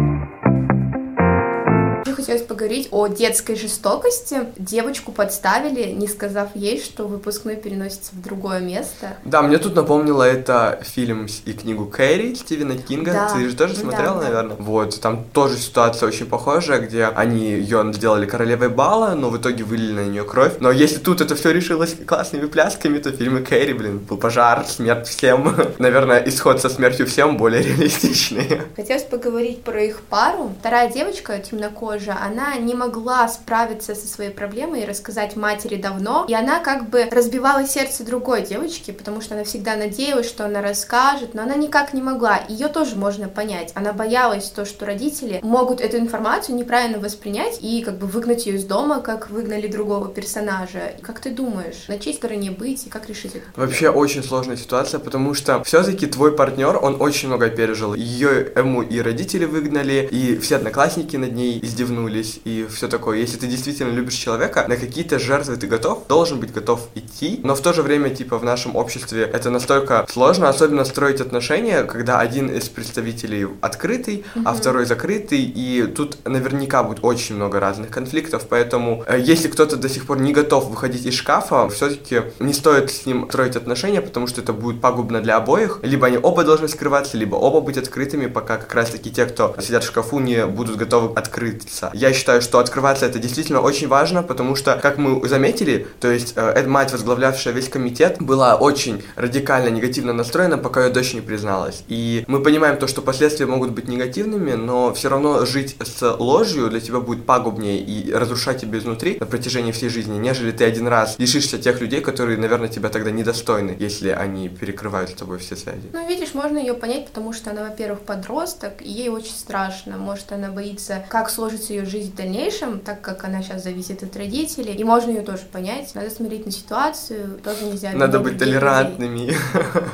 Хотелось 2.17 2.41
поговорить 2.41 2.88
о 2.89 3.05
детской 3.05 3.55
жестокости. 3.55 4.47
Девочку 4.57 5.12
подставили, 5.12 5.91
не 5.91 6.07
сказав 6.07 6.50
ей, 6.55 6.81
что 6.81 7.05
выпускной 7.07 7.57
переносится 7.57 8.12
в 8.13 8.24
другое 8.24 8.59
место. 8.59 9.17
Да, 9.24 9.43
мне 9.43 9.59
тут 9.59 9.75
напомнило 9.75 10.24
это 10.24 10.79
фильм 10.81 11.27
и 11.45 11.53
книгу 11.53 11.86
Кэрри 11.86 12.33
Стивена 12.33 12.75
Кинга. 12.75 13.12
Да. 13.13 13.33
Ты 13.36 13.47
же 13.47 13.55
тоже 13.55 13.75
Да, 13.75 13.81
смотрела, 13.81 14.15
да. 14.15 14.24
наверное? 14.24 14.55
Вот, 14.57 15.00
там 15.00 15.25
тоже 15.31 15.57
ситуация 15.57 16.07
очень 16.07 16.25
похожая, 16.25 16.79
где 16.79 17.05
они 17.05 17.51
ее 17.51 17.88
сделали 17.93 18.25
королевой 18.25 18.69
бала, 18.69 19.13
но 19.13 19.29
в 19.29 19.38
итоге 19.38 19.63
вылили 19.63 19.93
на 19.93 20.05
нее 20.07 20.24
кровь. 20.24 20.53
Но 20.59 20.71
если 20.71 20.97
тут 20.97 21.21
это 21.21 21.36
все 21.36 21.51
решилось 21.51 21.95
классными 22.07 22.47
плясками, 22.47 22.97
то 22.97 23.12
в 23.12 23.15
фильме 23.15 23.41
Кэрри, 23.41 23.74
блин, 23.74 24.00
был 24.00 24.17
пожар, 24.17 24.65
смерть 24.67 25.07
всем. 25.07 25.55
Наверное, 25.77 26.24
исход 26.27 26.59
со 26.63 26.69
смертью 26.69 27.05
всем 27.05 27.38
более 27.38 27.62
реалистичный. 28.01 28.62
Хотелось 28.75 29.03
поговорить 29.03 29.62
про 29.62 29.83
их 29.83 30.01
пару. 30.01 30.51
Вторая 30.59 30.91
девочка, 30.91 31.38
темнокожая, 31.38 32.06
же, 32.07 32.11
она 32.11 32.55
не 32.55 32.73
могла 32.73 33.27
справиться 33.27 33.93
со 33.95 34.07
своей 34.07 34.31
проблемой 34.31 34.83
и 34.83 34.85
рассказать 34.85 35.35
матери 35.35 35.75
давно, 35.75 36.25
и 36.27 36.33
она 36.33 36.59
как 36.59 36.89
бы 36.89 37.07
разбивала 37.11 37.67
сердце 37.67 38.03
другой 38.05 38.43
девочки, 38.43 38.91
потому 38.91 39.21
что 39.21 39.35
она 39.35 39.43
всегда 39.43 39.75
надеялась, 39.75 40.27
что 40.27 40.45
она 40.45 40.61
расскажет, 40.61 41.33
но 41.33 41.43
она 41.43 41.55
никак 41.55 41.93
не 41.93 42.01
могла. 42.01 42.39
Ее 42.47 42.69
тоже 42.69 42.95
можно 42.95 43.27
понять. 43.27 43.71
Она 43.75 43.93
боялась 43.93 44.49
то, 44.49 44.65
что 44.65 44.85
родители 44.85 45.39
могут 45.43 45.81
эту 45.81 45.97
информацию 45.97 46.55
неправильно 46.55 46.99
воспринять 46.99 47.59
и 47.61 47.81
как 47.81 47.97
бы 47.97 48.07
выгнать 48.07 48.45
ее 48.45 48.55
из 48.55 48.63
дома, 48.63 49.01
как 49.01 49.29
выгнали 49.29 49.67
другого 49.67 50.07
персонажа. 50.07 50.93
Как 51.01 51.19
ты 51.19 51.31
думаешь, 51.31 51.87
на 51.87 51.99
чьей 51.99 52.15
стороне 52.15 52.51
быть 52.51 52.87
и 52.87 52.89
как 52.89 53.09
решить 53.09 53.35
это? 53.35 53.45
Вообще 53.55 53.89
очень 53.89 54.23
сложная 54.23 54.55
ситуация, 54.55 54.99
потому 54.99 55.33
что 55.33 55.63
все-таки 55.63 56.07
твой 56.07 56.35
партнер, 56.35 56.77
он 56.81 57.01
очень 57.01 57.27
много 57.27 57.49
пережил. 57.49 57.93
Ее 57.93 58.51
ему 58.55 58.81
и 58.81 58.99
родители 59.01 59.45
выгнали, 59.45 60.07
и 60.09 60.37
все 60.37 60.55
одноклассники 60.55 61.17
над 61.17 61.33
ней 61.33 61.59
издевнулись, 61.98 62.39
и 62.46 62.68
все 62.70 62.88
такое. 62.88 63.18
Если 63.18 63.38
ты 63.38 63.48
действительно 63.48 63.92
любишь 63.92 64.13
человека, 64.13 64.66
на 64.68 64.77
какие-то 64.77 65.20
жертвы 65.20 65.58
ты 65.58 65.68
готов, 65.68 66.08
должен 66.08 66.39
быть 66.39 66.54
готов 66.54 66.88
идти, 66.96 67.39
но 67.44 67.56
в 67.56 67.62
то 67.62 67.74
же 67.74 67.82
время, 67.82 68.10
типа, 68.10 68.38
в 68.38 68.44
нашем 68.44 68.75
обществе 68.75 69.24
это 69.24 69.50
настолько 69.50 70.06
сложно, 70.10 70.50
особенно 70.50 70.86
строить 70.86 71.22
отношения, 71.22 71.84
когда 71.84 72.20
один 72.20 72.50
из 72.50 72.70
представителей 72.70 73.48
открытый, 73.62 74.18
mm-hmm. 74.36 74.44
а 74.46 74.54
второй 74.54 74.86
закрытый, 74.86 75.42
и 75.42 75.88
тут 75.88 76.18
наверняка 76.25 76.84
будет 76.84 77.00
очень 77.01 77.36
много 77.36 77.60
разных 77.60 77.89
конфликтов, 77.89 78.46
поэтому 78.50 79.04
э, 79.08 79.20
если 79.20 79.48
кто-то 79.48 79.77
до 79.77 79.89
сих 79.89 80.06
пор 80.06 80.20
не 80.20 80.34
готов 80.34 80.70
выходить 80.70 81.06
из 81.06 81.13
шкафа, 81.13 81.70
все-таки 81.70 82.24
не 82.39 82.54
стоит 82.54 82.92
с 82.92 83.06
ним 83.06 83.27
строить 83.30 83.56
отношения, 83.56 84.01
потому 84.01 84.27
что 84.27 84.42
это 84.42 84.54
будет 84.54 84.82
пагубно 84.82 85.22
для 85.22 85.38
обоих. 85.38 85.80
Либо 85.82 86.08
они 86.08 86.18
оба 86.22 86.44
должны 86.44 86.68
скрываться, 86.68 87.18
либо 87.18 87.36
оба 87.36 87.62
быть 87.62 87.77
открытыми, 87.77 88.27
пока 88.27 88.58
как 88.58 88.74
раз-таки 88.74 89.12
те, 89.12 89.25
кто 89.25 89.56
сидят 89.60 89.84
в 89.84 89.88
шкафу, 89.88 90.20
не 90.20 90.46
будут 90.46 90.77
готовы 90.77 91.18
открыться. 91.18 91.87
Я 91.94 92.13
считаю, 92.13 92.41
что 92.41 92.60
открываться 92.60 93.06
это 93.06 93.20
действительно 93.20 93.62
очень 93.62 93.88
важно, 93.88 94.24
потому 94.24 94.56
что, 94.56 94.79
как 94.82 94.98
мы 94.98 95.27
заметили, 95.27 95.88
то 96.00 96.12
есть 96.12 96.34
э, 96.36 96.50
эта 96.50 96.70
мать, 96.70 96.91
возглавлявшая 96.91 97.53
весь 97.53 97.70
комитет, 97.70 98.17
была 98.20 98.56
очень 98.56 99.03
радикально 99.15 99.70
негативно 99.70 100.13
настроена, 100.13 100.58
пока 100.58 100.86
ее 100.86 100.91
дочь 100.91 101.13
не 101.13 101.22
призналась. 101.22 101.84
И 101.88 102.24
мы 102.27 102.41
понимаем 102.41 102.77
то, 102.77 102.88
что 102.88 103.01
последствия 103.01 103.46
могут 103.46 103.72
быть 103.72 103.88
негативными, 103.88 104.53
но 104.53 104.94
все 104.94 105.10
равно 105.10 105.46
жить 105.46 105.75
с 105.79 106.15
ложью 106.17 106.70
для 106.70 106.79
тебя 106.79 107.00
будет 107.00 107.25
пагубнее 107.25 107.79
и 107.79 108.12
разрушать 108.12 108.62
тебя 108.62 108.79
изнутри 108.79 109.17
на 109.20 109.25
протяжении 109.25 109.72
всей 109.72 109.89
жизни, 109.89 110.17
нежели 110.17 110.51
ты 110.51 110.65
один 110.65 110.88
раз 110.88 111.15
лишишься 111.17 111.58
тех 111.58 111.82
людей, 111.82 112.01
которые, 112.01 112.38
наверное, 112.38 112.70
тебя 112.70 112.89
тогда 112.89 113.12
недостойны, 113.12 113.75
если 113.79 114.10
они 114.10 114.50
перекрывают 114.50 115.10
с 115.10 115.13
тобой 115.13 115.38
все 115.39 115.56
связи. 115.56 115.89
Ну, 115.94 116.08
видишь, 116.08 116.34
можно 116.34 116.58
ее 116.58 116.74
понять, 116.74 117.08
потому 117.08 117.34
что 117.34 117.51
она, 117.51 117.63
во-первых, 117.63 118.01
подросток, 118.01 118.82
и 118.82 118.89
ей 118.89 119.10
очень 119.10 119.34
страшно. 119.34 119.98
Может, 119.98 120.32
она 120.32 120.50
боится, 120.51 121.03
как 121.10 121.29
сложится 121.29 121.74
ее 121.77 121.86
жизнь 121.86 122.12
в 122.12 122.15
дальнейшем, 122.15 122.79
так 122.79 123.01
как 123.01 123.24
она 123.24 123.41
сейчас 123.41 123.63
зависит 123.63 124.03
от 124.03 124.15
родителей. 124.15 124.74
И 124.74 124.84
можно 124.84 125.12
ее 125.12 125.22
тоже 125.22 125.43
понять. 125.51 125.93
Надо 125.96 126.10
смотреть 126.10 126.46
на 126.46 126.51
ситуацию, 126.51 127.39
тоже 127.43 127.65
нельзя. 127.65 127.91
Надо 127.93 128.19
быть 128.19 128.38
толерантными. 128.38 129.34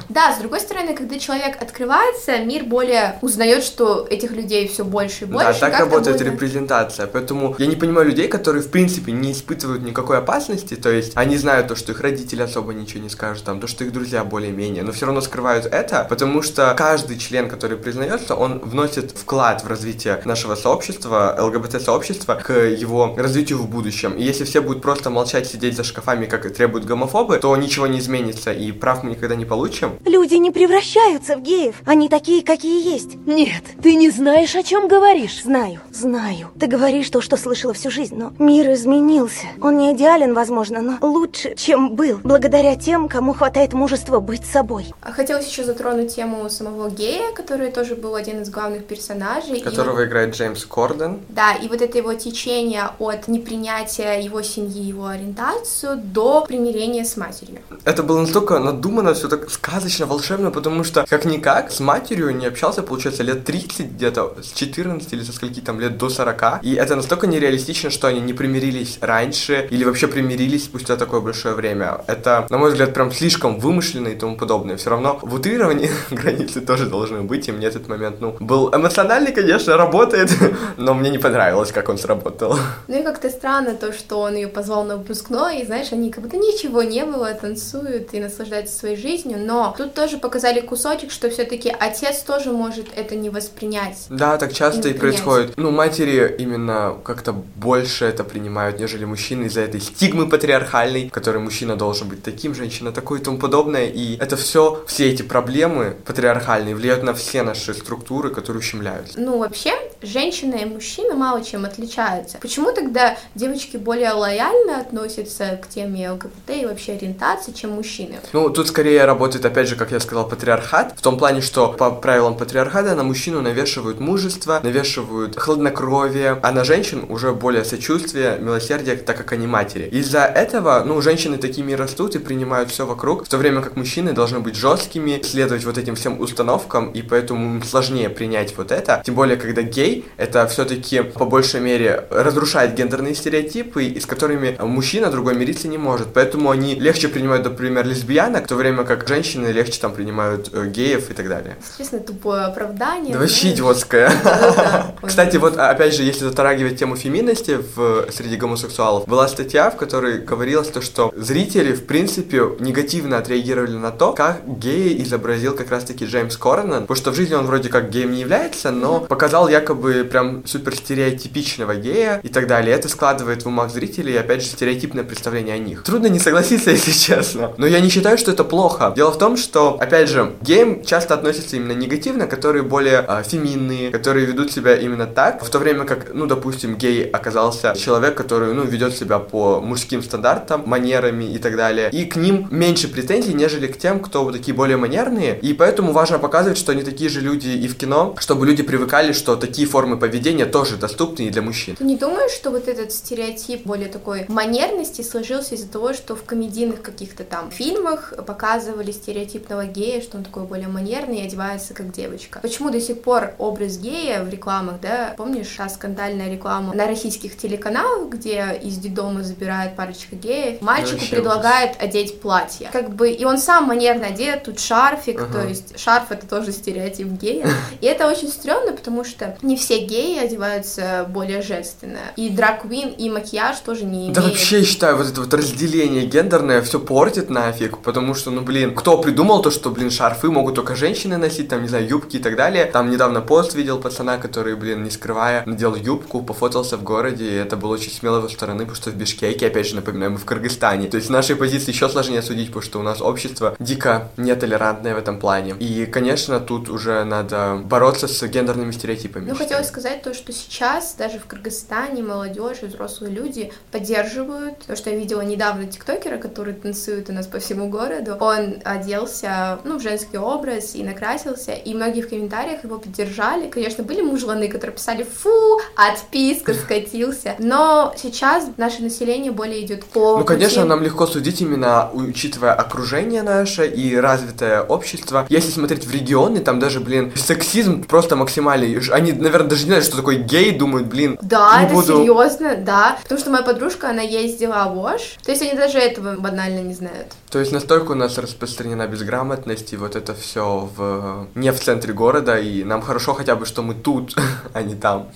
Да, 0.09 0.33
с 0.33 0.39
другой 0.39 0.59
стороны, 0.59 0.95
когда 0.95 1.19
человек 1.19 1.61
открывается, 1.61 2.37
мир 2.39 2.63
более 2.65 3.17
узнает, 3.21 3.63
что 3.63 4.07
этих 4.09 4.31
людей 4.31 4.67
все 4.67 4.83
больше 4.83 5.25
и 5.25 5.27
больше. 5.27 5.59
Да, 5.59 5.69
так 5.69 5.79
работает 5.79 6.17
будет... 6.17 6.33
репрезентация. 6.33 7.07
Поэтому 7.07 7.55
я 7.57 7.65
не 7.65 7.75
понимаю 7.75 8.07
людей, 8.07 8.27
которые 8.27 8.63
в 8.63 8.69
принципе 8.69 9.11
не 9.11 9.31
испытывают 9.31 9.83
никакой 9.83 10.17
опасности, 10.17 10.75
то 10.75 10.89
есть 10.89 11.13
они 11.15 11.37
знают 11.37 11.67
то, 11.67 11.75
что 11.75 11.91
их 11.91 12.01
родители 12.01 12.41
особо 12.41 12.73
ничего 12.73 13.03
не 13.03 13.09
скажут, 13.09 13.43
там, 13.43 13.59
то, 13.59 13.67
что 13.67 13.83
их 13.83 13.91
друзья 13.91 14.23
более-менее, 14.23 14.83
но 14.83 14.91
все 14.91 15.05
равно 15.05 15.21
скрывают 15.21 15.65
это, 15.65 16.05
потому 16.09 16.41
что 16.41 16.73
каждый 16.77 17.17
член, 17.17 17.49
который 17.49 17.77
признается, 17.77 18.35
он 18.35 18.59
вносит 18.59 19.11
вклад 19.11 19.63
в 19.63 19.67
развитие 19.67 20.21
нашего 20.25 20.55
сообщества, 20.55 21.35
ЛГБТ-сообщества, 21.73 22.35
к 22.35 22.53
его 22.53 23.13
развитию 23.17 23.59
в 23.59 23.69
будущем. 23.69 24.13
И 24.13 24.23
если 24.23 24.43
все 24.43 24.61
будут 24.61 24.81
просто 24.81 25.09
молчать, 25.09 25.47
сидеть 25.47 25.75
за 25.75 25.83
шкафами, 25.83 26.25
как 26.25 26.51
требуют 26.53 26.85
гомофобы, 26.85 27.37
то 27.37 27.55
ничего 27.55 27.87
не 27.87 27.99
изменится, 27.99 28.51
и 28.51 28.71
прав 28.71 29.03
мы 29.03 29.11
никогда 29.11 29.35
не 29.35 29.45
получим. 29.45 29.97
Люди 30.05 30.35
не 30.35 30.51
превращаются 30.51 31.37
в 31.37 31.41
геев, 31.41 31.75
они 31.85 32.09
такие, 32.09 32.43
какие 32.43 32.93
есть. 32.93 33.15
Нет, 33.25 33.63
ты 33.81 33.95
не 33.95 34.09
знаешь, 34.09 34.55
о 34.55 34.63
чем 34.63 34.87
говоришь. 34.87 35.43
Знаю, 35.43 35.79
знаю. 35.91 36.51
Ты 36.59 36.67
говоришь 36.67 37.09
то, 37.09 37.21
что 37.21 37.37
слышала 37.37 37.73
всю 37.73 37.89
жизнь, 37.89 38.15
но 38.15 38.33
мир 38.39 38.71
изменился. 38.73 39.47
Он 39.61 39.77
не 39.77 39.93
идеален, 39.93 40.33
возможно, 40.33 40.81
но 40.81 40.97
лучше, 41.01 41.55
чем 41.55 41.95
был, 41.95 42.19
благодаря 42.23 42.75
тем, 42.75 43.07
кому 43.07 43.33
хватает 43.33 43.73
мужества 43.73 44.19
быть 44.19 44.45
собой. 44.45 44.87
А 45.01 45.11
хотелось 45.11 45.47
еще 45.47 45.63
затронуть 45.63 46.15
тему 46.15 46.49
самого 46.49 46.89
гея, 46.89 47.33
который 47.33 47.71
тоже 47.71 47.95
был 47.95 48.15
один 48.15 48.41
из 48.41 48.49
главных 48.49 48.85
персонажей. 48.85 49.61
Которого 49.61 50.01
и... 50.01 50.05
играет 50.05 50.35
Джеймс 50.35 50.65
Корден. 50.65 51.19
Да, 51.29 51.53
и 51.63 51.69
вот 51.69 51.81
это 51.81 51.97
его 51.97 52.13
течение 52.13 52.89
от 52.99 53.29
непринятия 53.29 54.19
его 54.19 54.41
семьи, 54.41 54.83
его 54.83 55.07
ориентацию 55.07 55.97
до 55.97 56.41
примирения 56.45 57.05
с 57.05 57.15
матерью. 57.15 57.59
Это 57.85 58.03
было 58.03 58.19
настолько 58.19 58.59
надумано, 58.59 59.13
все 59.13 59.29
так 59.29 59.49
сказочно, 59.49 60.05
волшебно, 60.05 60.51
потому 60.51 60.83
что 60.83 61.05
как-никак 61.09 61.71
с 61.71 61.79
матерью 61.79 62.35
не 62.35 62.47
общался, 62.47 62.83
получается, 62.83 63.23
лет 63.23 63.45
30 63.45 63.91
где-то, 63.91 64.35
с 64.41 64.51
14 64.51 65.13
или 65.13 65.23
со 65.23 65.31
скольки 65.31 65.61
там 65.61 65.79
лет 65.79 65.97
до 65.97 66.09
40. 66.09 66.63
И 66.63 66.73
это 66.73 66.95
настолько 66.95 67.27
нереалистично, 67.27 67.89
что 67.89 68.07
они 68.07 68.19
не 68.19 68.33
примирились 68.33 68.97
раньше 68.99 69.67
или 69.71 69.85
вообще 69.85 70.07
примирились 70.07 70.65
спустя 70.65 70.97
такое 70.97 71.21
большое 71.21 71.55
время. 71.55 72.01
Это, 72.07 72.45
на 72.49 72.57
мой 72.57 72.71
взгляд, 72.71 72.93
прям 72.93 73.11
слишком 73.11 73.57
вымышленно 73.59 74.09
и 74.09 74.15
тому 74.15 74.35
подобное. 74.35 74.75
Все 74.75 74.89
равно 74.89 75.19
в 75.21 75.33
утрировании 75.33 75.89
границы 76.11 76.59
тоже 76.59 76.87
должны 76.87 77.21
быть, 77.21 77.47
и 77.47 77.53
мне 77.53 77.67
этот 77.67 77.87
момент, 77.87 78.17
ну, 78.19 78.35
был 78.41 78.69
эмоциональный, 78.75 79.31
конечно, 79.31 79.77
работает, 79.77 80.29
но 80.77 80.93
мне 80.93 81.09
не 81.09 81.19
понравилось, 81.19 81.52
как 81.71 81.89
он 81.89 81.97
сработал. 81.97 82.55
Ну 82.87 82.99
и 82.99 83.03
как-то 83.03 83.29
странно 83.29 83.75
то, 83.75 83.93
что 83.93 84.19
он 84.19 84.35
ее 84.35 84.47
позвал 84.47 84.83
на 84.83 84.97
выпускной, 84.97 85.59
и 85.59 85.65
знаешь, 85.65 85.91
они 85.91 86.11
как 86.11 86.23
будто 86.23 86.37
ничего 86.37 86.83
не 86.83 87.05
было, 87.05 87.33
танцуют 87.33 88.13
и 88.13 88.19
наслаждаются 88.19 88.77
своей 88.77 88.97
жизнью, 88.97 89.39
но 89.39 89.73
тут 89.77 89.93
тоже 89.93 90.17
показали 90.17 90.59
кусочек, 90.59 91.11
что 91.11 91.29
все-таки 91.29 91.73
отец 91.79 92.21
тоже 92.21 92.51
может 92.51 92.87
это 92.95 93.15
не 93.15 93.29
воспринять. 93.29 94.05
Да, 94.09 94.37
так 94.37 94.53
часто 94.53 94.89
и 94.89 94.93
происходит. 94.93 95.53
Ну, 95.57 95.71
матери 95.71 96.35
именно 96.37 96.97
как-то 97.03 97.33
больше 97.33 98.05
это 98.05 98.23
принимают, 98.23 98.79
нежели 98.79 99.05
мужчины 99.05 99.45
из-за 99.45 99.61
этой 99.61 99.81
стигмы 99.81 100.27
патриархальной, 100.29 101.09
в 101.09 101.11
которой 101.11 101.37
мужчина 101.37 101.75
должен 101.75 102.09
быть 102.09 102.23
таким, 102.23 102.55
женщина 102.55 102.91
такой 102.91 103.19
и 103.19 103.23
тому 103.23 103.37
подобное. 103.37 103.87
И 103.87 104.17
это 104.17 104.35
все, 104.37 104.83
все 104.87 105.09
эти 105.09 105.21
проблемы 105.21 105.95
патриархальные 106.05 106.75
влияют 106.75 107.03
на 107.03 107.13
все 107.13 107.43
наши 107.43 107.73
структуры, 107.73 108.29
которые 108.29 108.59
ущемляются. 108.59 109.19
Ну, 109.19 109.37
вообще, 109.37 109.73
женщина 110.01 110.55
и 110.55 110.65
мужчина 110.65 111.15
мало 111.15 111.42
чем 111.43 111.65
отличаются. 111.65 112.37
Почему 112.39 112.71
тогда 112.71 113.17
девочки 113.35 113.77
более 113.77 114.11
лояльно 114.11 114.79
относятся 114.79 115.59
к 115.61 115.67
теме 115.67 116.11
ЛГБТ 116.11 116.49
и 116.61 116.65
вообще 116.65 116.93
ориентации, 116.93 117.51
чем 117.51 117.71
мужчины? 117.71 118.15
Ну, 118.33 118.49
тут 118.49 118.67
скорее 118.67 119.05
работает, 119.05 119.45
опять 119.45 119.67
же, 119.67 119.75
как 119.75 119.91
я 119.91 119.99
сказал, 119.99 120.27
патриархат, 120.27 120.93
в 120.97 121.01
том 121.01 121.17
плане, 121.17 121.41
что 121.41 121.69
по 121.71 121.91
правилам 121.91 122.37
патриархата 122.37 122.95
на 122.95 123.03
мужчину 123.03 123.41
навешивают 123.41 123.99
мужество, 123.99 124.59
навешивают 124.63 125.37
хладнокровие, 125.37 126.39
а 126.41 126.51
на 126.51 126.63
женщин 126.63 127.05
уже 127.09 127.33
более 127.33 127.65
сочувствие, 127.65 128.37
милосердие, 128.39 128.95
так 128.95 129.17
как 129.17 129.31
они 129.33 129.47
матери. 129.47 129.89
Из-за 129.89 130.25
этого, 130.25 130.83
ну, 130.85 131.01
женщины 131.01 131.37
такими 131.37 131.73
растут 131.73 132.15
и 132.15 132.19
принимают 132.19 132.69
все 132.69 132.85
вокруг, 132.85 133.25
в 133.25 133.29
то 133.29 133.37
время 133.37 133.61
как 133.61 133.75
мужчины 133.75 134.13
должны 134.13 134.39
быть 134.39 134.55
жесткими, 134.55 135.21
следовать 135.23 135.63
вот 135.65 135.77
этим 135.77 135.95
всем 135.95 136.19
установкам, 136.19 136.91
и 136.91 137.01
поэтому 137.01 137.55
им 137.55 137.63
сложнее 137.63 138.09
принять 138.09 138.55
вот 138.57 138.71
это. 138.71 139.01
Тем 139.05 139.15
более, 139.15 139.37
когда 139.37 139.61
гей, 139.61 140.05
это 140.17 140.47
все-таки 140.47 141.01
по 141.23 141.29
большей 141.29 141.61
мере 141.61 142.05
разрушает 142.09 142.75
гендерные 142.75 143.15
стереотипы, 143.15 143.85
и 143.85 143.99
с 143.99 144.05
которыми 144.05 144.57
мужчина 144.59 145.09
другой 145.09 145.35
мириться 145.35 145.69
не 145.69 145.77
может. 145.77 146.13
Поэтому 146.13 146.51
они 146.51 146.75
легче 146.75 147.07
принимают, 147.07 147.45
например, 147.45 147.87
лесбиянок, 147.87 148.43
в 148.43 148.47
то 148.49 148.55
время 148.55 148.83
как 148.83 149.07
женщины 149.07 149.47
легче 149.47 149.79
там 149.79 149.93
принимают 149.93 150.49
э, 150.51 150.67
геев 150.67 151.09
и 151.11 151.13
так 151.13 151.29
далее. 151.29 151.55
Честно, 151.77 151.99
тупое 151.99 152.43
оправдание. 152.43 153.13
Да 153.13 153.19
вообще 153.19 153.51
идиотское. 153.51 154.11
Кстати, 155.01 155.37
вот 155.37 155.57
опять 155.57 155.95
же, 155.95 156.03
если 156.03 156.25
затрагивать 156.25 156.77
тему 156.77 156.97
феминности 156.97 157.57
в, 157.75 158.11
среди 158.11 158.35
гомосексуалов, 158.35 159.07
была 159.07 159.29
статья, 159.29 159.69
в 159.69 159.77
которой 159.77 160.17
говорилось 160.19 160.67
то, 160.67 160.81
что 160.81 161.13
зрители, 161.15 161.71
в 161.71 161.85
принципе, 161.85 162.41
негативно 162.59 163.17
отреагировали 163.17 163.77
на 163.77 163.91
то, 163.91 164.11
как 164.11 164.41
гея 164.45 165.01
изобразил 165.01 165.55
как 165.55 165.71
раз-таки 165.71 166.03
Джеймс 166.03 166.35
Корнан, 166.35 166.81
потому 166.81 166.97
что 166.97 167.11
в 167.11 167.15
жизни 167.15 167.35
он 167.35 167.45
вроде 167.45 167.69
как 167.69 167.89
геем 167.89 168.11
не 168.11 168.19
является, 168.19 168.71
но 168.71 168.99
показал 168.99 169.47
якобы 169.47 170.03
прям 170.03 170.45
супер 170.45 170.73
стереотипичного 171.13 171.75
гея 171.75 172.19
и 172.23 172.27
так 172.27 172.47
далее. 172.47 172.75
Это 172.75 172.89
складывает 172.89 173.43
в 173.43 173.47
умах 173.47 173.71
зрителей, 173.71 174.17
опять 174.19 174.41
же, 174.41 174.47
стереотипное 174.47 175.03
представление 175.03 175.55
о 175.55 175.57
них. 175.57 175.83
Трудно 175.83 176.07
не 176.07 176.19
согласиться, 176.19 176.71
если 176.77 176.91
честно. 176.91 177.53
Но 177.57 177.67
я 177.67 177.79
не 177.79 177.89
считаю, 177.89 178.17
что 178.17 178.31
это 178.31 178.43
плохо. 178.43 178.93
Дело 178.95 179.11
в 179.11 179.17
том, 179.17 179.37
что, 179.37 179.77
опять 179.79 180.09
же, 180.09 180.33
геям 180.41 180.83
часто 180.83 181.13
относятся 181.13 181.55
именно 181.55 181.73
негативно, 181.73 182.27
которые 182.27 182.63
более 182.63 183.05
э, 183.07 183.23
феминные, 183.25 183.91
которые 183.91 184.25
ведут 184.25 184.51
себя 184.51 184.75
именно 184.75 185.05
так, 185.05 185.43
в 185.43 185.49
то 185.49 185.59
время 185.59 185.85
как, 185.85 186.13
ну, 186.13 186.25
допустим, 186.25 186.75
гей 186.75 187.03
оказался 187.09 187.75
человек, 187.77 188.15
который, 188.15 188.53
ну, 188.53 188.63
ведет 188.63 188.95
себя 188.95 189.19
по 189.19 189.61
мужским 189.61 190.01
стандартам, 190.01 190.63
манерами 190.65 191.25
и 191.25 191.37
так 191.37 191.55
далее. 191.55 191.89
И 191.91 192.05
к 192.05 192.15
ним 192.15 192.47
меньше 192.49 192.87
претензий, 192.87 193.33
нежели 193.33 193.67
к 193.67 193.77
тем, 193.77 193.99
кто 193.99 194.31
такие 194.31 194.53
более 194.55 194.77
манерные. 194.77 195.37
И 195.41 195.53
поэтому 195.53 195.91
важно 195.91 196.19
показывать, 196.19 196.57
что 196.57 196.71
они 196.71 196.83
такие 196.83 197.09
же 197.09 197.21
люди 197.21 197.49
и 197.49 197.67
в 197.67 197.75
кино, 197.75 198.15
чтобы 198.19 198.45
люди 198.45 198.63
привыкали, 198.63 199.13
что 199.13 199.35
такие 199.35 199.67
формы 199.67 199.97
поведения 199.97 200.45
тоже 200.45 200.77
доступны 200.77 201.02
и 201.19 201.29
для 201.29 201.41
мужчин. 201.41 201.75
Ты 201.75 201.83
не 201.83 201.95
думаешь, 201.97 202.31
что 202.31 202.49
вот 202.51 202.67
этот 202.67 202.91
стереотип 202.91 203.65
более 203.65 203.89
такой 203.89 204.25
манерности 204.27 205.01
сложился 205.01 205.55
из-за 205.55 205.67
того, 205.67 205.93
что 205.93 206.15
в 206.15 206.23
комедийных 206.23 206.81
каких-то 206.81 207.23
там 207.23 207.51
фильмах 207.51 208.13
показывали 208.25 208.91
стереотипного 208.91 209.65
гея, 209.65 210.01
что 210.01 210.17
он 210.17 210.23
такой 210.23 210.43
более 210.43 210.67
манерный 210.67 211.19
и 211.21 211.25
одевается 211.25 211.73
как 211.73 211.91
девочка? 211.91 212.39
Почему 212.41 212.69
до 212.69 212.79
сих 212.81 213.01
пор 213.01 213.33
образ 213.37 213.77
гея 213.77 214.23
в 214.23 214.29
рекламах, 214.29 214.79
да, 214.81 215.13
помнишь, 215.17 215.55
а 215.59 215.69
скандальная 215.69 216.31
реклама 216.31 216.73
на 216.73 216.87
российских 216.87 217.37
телеканалах, 217.37 218.09
где 218.09 218.59
из 218.63 218.77
детдома 218.77 219.23
забирает 219.23 219.75
парочка 219.75 220.15
геев, 220.15 220.61
мальчику 220.61 220.93
Вообще 220.93 221.15
предлагает 221.15 221.81
одеть 221.81 222.21
платье. 222.21 222.69
Как 222.71 222.89
бы, 222.93 223.09
и 223.09 223.25
он 223.25 223.37
сам 223.37 223.65
манерно 223.65 224.07
одет, 224.07 224.43
тут 224.43 224.59
шарфик, 224.59 225.21
Ага. 225.21 225.33
то 225.41 225.47
есть 225.47 225.79
шарф 225.79 226.11
это 226.11 226.27
тоже 226.27 226.51
стереотип 226.51 227.07
гея. 227.07 227.47
И 227.81 227.85
это 227.85 228.07
очень 228.07 228.27
стрёмно, 228.29 228.73
потому 228.73 229.03
что 229.03 229.37
не 229.41 229.57
все 229.57 229.79
геи 229.79 230.19
одеваются 230.19 230.92
более 231.03 231.41
женственно. 231.41 231.99
И 232.15 232.29
драг-квин, 232.29 232.89
и 232.89 233.09
макияж 233.09 233.59
тоже 233.59 233.85
не 233.85 234.03
имеет. 234.03 234.13
Да 234.13 234.21
вообще, 234.21 234.59
я 234.59 234.65
считаю, 234.65 234.97
вот 234.97 235.07
это 235.07 235.21
вот 235.21 235.33
разделение 235.33 236.05
гендерное 236.05 236.61
все 236.61 236.79
портит 236.79 237.29
нафиг, 237.29 237.79
потому 237.79 238.13
что, 238.13 238.31
ну, 238.31 238.41
блин, 238.41 238.75
кто 238.75 238.97
придумал 238.97 239.41
то, 239.41 239.51
что, 239.51 239.69
блин, 239.69 239.91
шарфы 239.91 240.29
могут 240.29 240.55
только 240.55 240.75
женщины 240.75 241.17
носить, 241.17 241.49
там, 241.49 241.61
не 241.61 241.67
знаю, 241.67 241.87
юбки 241.87 242.17
и 242.17 242.19
так 242.19 242.35
далее. 242.35 242.65
Там 242.65 242.89
недавно 242.89 243.21
пост 243.21 243.53
видел 243.55 243.79
пацана, 243.79 244.17
который, 244.17 244.55
блин, 244.55 244.83
не 244.83 244.89
скрывая, 244.89 245.43
надел 245.45 245.75
юбку, 245.75 246.21
пофотался 246.21 246.77
в 246.77 246.83
городе, 246.83 247.25
и 247.25 247.35
это 247.35 247.57
было 247.57 247.73
очень 247.73 247.91
смело 247.91 248.17
его 248.17 248.29
стороны, 248.29 248.59
потому 248.61 248.75
что 248.75 248.91
в 248.91 248.95
Бишкеке, 248.95 249.47
опять 249.47 249.67
же, 249.67 249.75
напоминаю, 249.75 250.11
мы 250.11 250.17
в 250.17 250.25
Кыргызстане. 250.25 250.87
То 250.87 250.97
есть 250.97 251.09
нашей 251.09 251.35
позиции 251.35 251.71
еще 251.71 251.89
сложнее 251.89 252.21
судить, 252.21 252.47
потому 252.47 252.63
что 252.63 252.79
у 252.79 252.83
нас 252.83 253.01
общество 253.01 253.55
дико 253.59 254.09
нетолерантное 254.17 254.95
в 254.95 254.97
этом 254.97 255.19
плане. 255.19 255.55
И, 255.59 255.85
конечно, 255.85 256.39
тут 256.39 256.69
уже 256.69 257.03
надо 257.03 257.61
бороться 257.63 258.07
с 258.07 258.27
гендерными 258.27 258.71
стереотипами. 258.71 259.29
Ну, 259.29 259.35
хотелось 259.35 259.67
сказать 259.67 260.01
то, 260.03 260.13
что 260.13 260.31
сейчас 260.31 260.82
даже 260.97 261.19
в 261.19 261.25
Кыргызстане 261.25 262.03
молодежь 262.03 262.57
и 262.61 262.65
взрослые 262.65 263.13
люди 263.13 263.51
поддерживают. 263.71 264.59
То, 264.67 264.75
что 264.75 264.89
я 264.89 264.97
видела 264.97 265.21
недавно 265.21 265.65
тиктокера, 265.65 266.17
который 266.17 266.53
танцует 266.53 267.09
у 267.09 267.13
нас 267.13 267.27
по 267.27 267.39
всему 267.39 267.69
городу. 267.69 268.17
Он 268.19 268.55
оделся, 268.63 269.59
ну, 269.63 269.77
в 269.79 269.81
женский 269.81 270.17
образ 270.17 270.75
и 270.75 270.83
накрасился, 270.83 271.53
и 271.53 271.73
многие 271.73 272.01
в 272.01 272.09
комментариях 272.09 272.63
его 272.63 272.79
поддержали. 272.79 273.49
Конечно, 273.49 273.83
были 273.83 274.01
мужланы, 274.01 274.47
которые 274.47 274.75
писали 274.75 275.03
«фу, 275.03 275.59
отписка, 275.75 276.53
скатился». 276.53 277.35
Но 277.39 277.93
сейчас 277.97 278.47
наше 278.57 278.81
население 278.81 279.31
более 279.31 279.63
идет 279.65 279.85
по 279.85 280.17
Ну, 280.17 280.25
конечно, 280.25 280.61
пути- 280.61 280.69
нам 280.69 280.83
легко 280.83 281.07
судить 281.07 281.41
именно 281.41 281.89
учитывая 281.93 282.53
окружение 282.53 283.21
наше 283.23 283.67
и 283.67 283.95
развитое 283.95 284.61
общество. 284.61 285.25
Если 285.29 285.51
смотреть 285.51 285.85
в 285.85 285.91
регионы, 285.93 286.39
там 286.39 286.59
даже, 286.59 286.79
блин, 286.79 287.11
сексизм 287.15 287.83
просто 287.83 288.15
максимальный. 288.15 288.79
Они, 288.91 289.11
наверное, 289.13 289.49
даже 289.49 289.63
не 289.63 289.67
знают, 289.69 289.85
что 289.85 289.97
такое 289.97 290.15
гей, 290.17 290.51
думают, 290.51 290.72
блин, 290.81 291.17
Да, 291.21 291.59
не 291.59 291.65
это 291.65 291.73
буду... 291.75 291.97
серьезно, 291.99 292.55
да. 292.55 292.97
Потому 293.03 293.19
что 293.19 293.29
моя 293.29 293.43
подружка, 293.43 293.89
она 293.89 294.01
ездила 294.01 294.71
в 294.73 294.83
Ош. 294.83 295.17
То 295.23 295.31
есть 295.31 295.41
они 295.43 295.53
даже 295.53 295.77
этого 295.77 296.15
банально 296.19 296.59
не 296.61 296.73
знают. 296.73 297.13
То 297.29 297.39
есть 297.39 297.51
настолько 297.51 297.91
у 297.91 297.95
нас 297.95 298.17
распространена 298.17 298.87
безграмотность, 298.87 299.73
и 299.73 299.77
вот 299.77 299.95
это 299.95 300.13
все 300.13 300.69
в... 300.75 301.27
не 301.35 301.51
в 301.51 301.59
центре 301.59 301.93
города, 301.93 302.37
и 302.37 302.63
нам 302.63 302.81
хорошо 302.81 303.13
хотя 303.13 303.35
бы, 303.35 303.45
что 303.45 303.61
мы 303.61 303.75
тут, 303.75 304.15
а 304.53 304.61
не 304.61 304.75
там. 304.75 305.09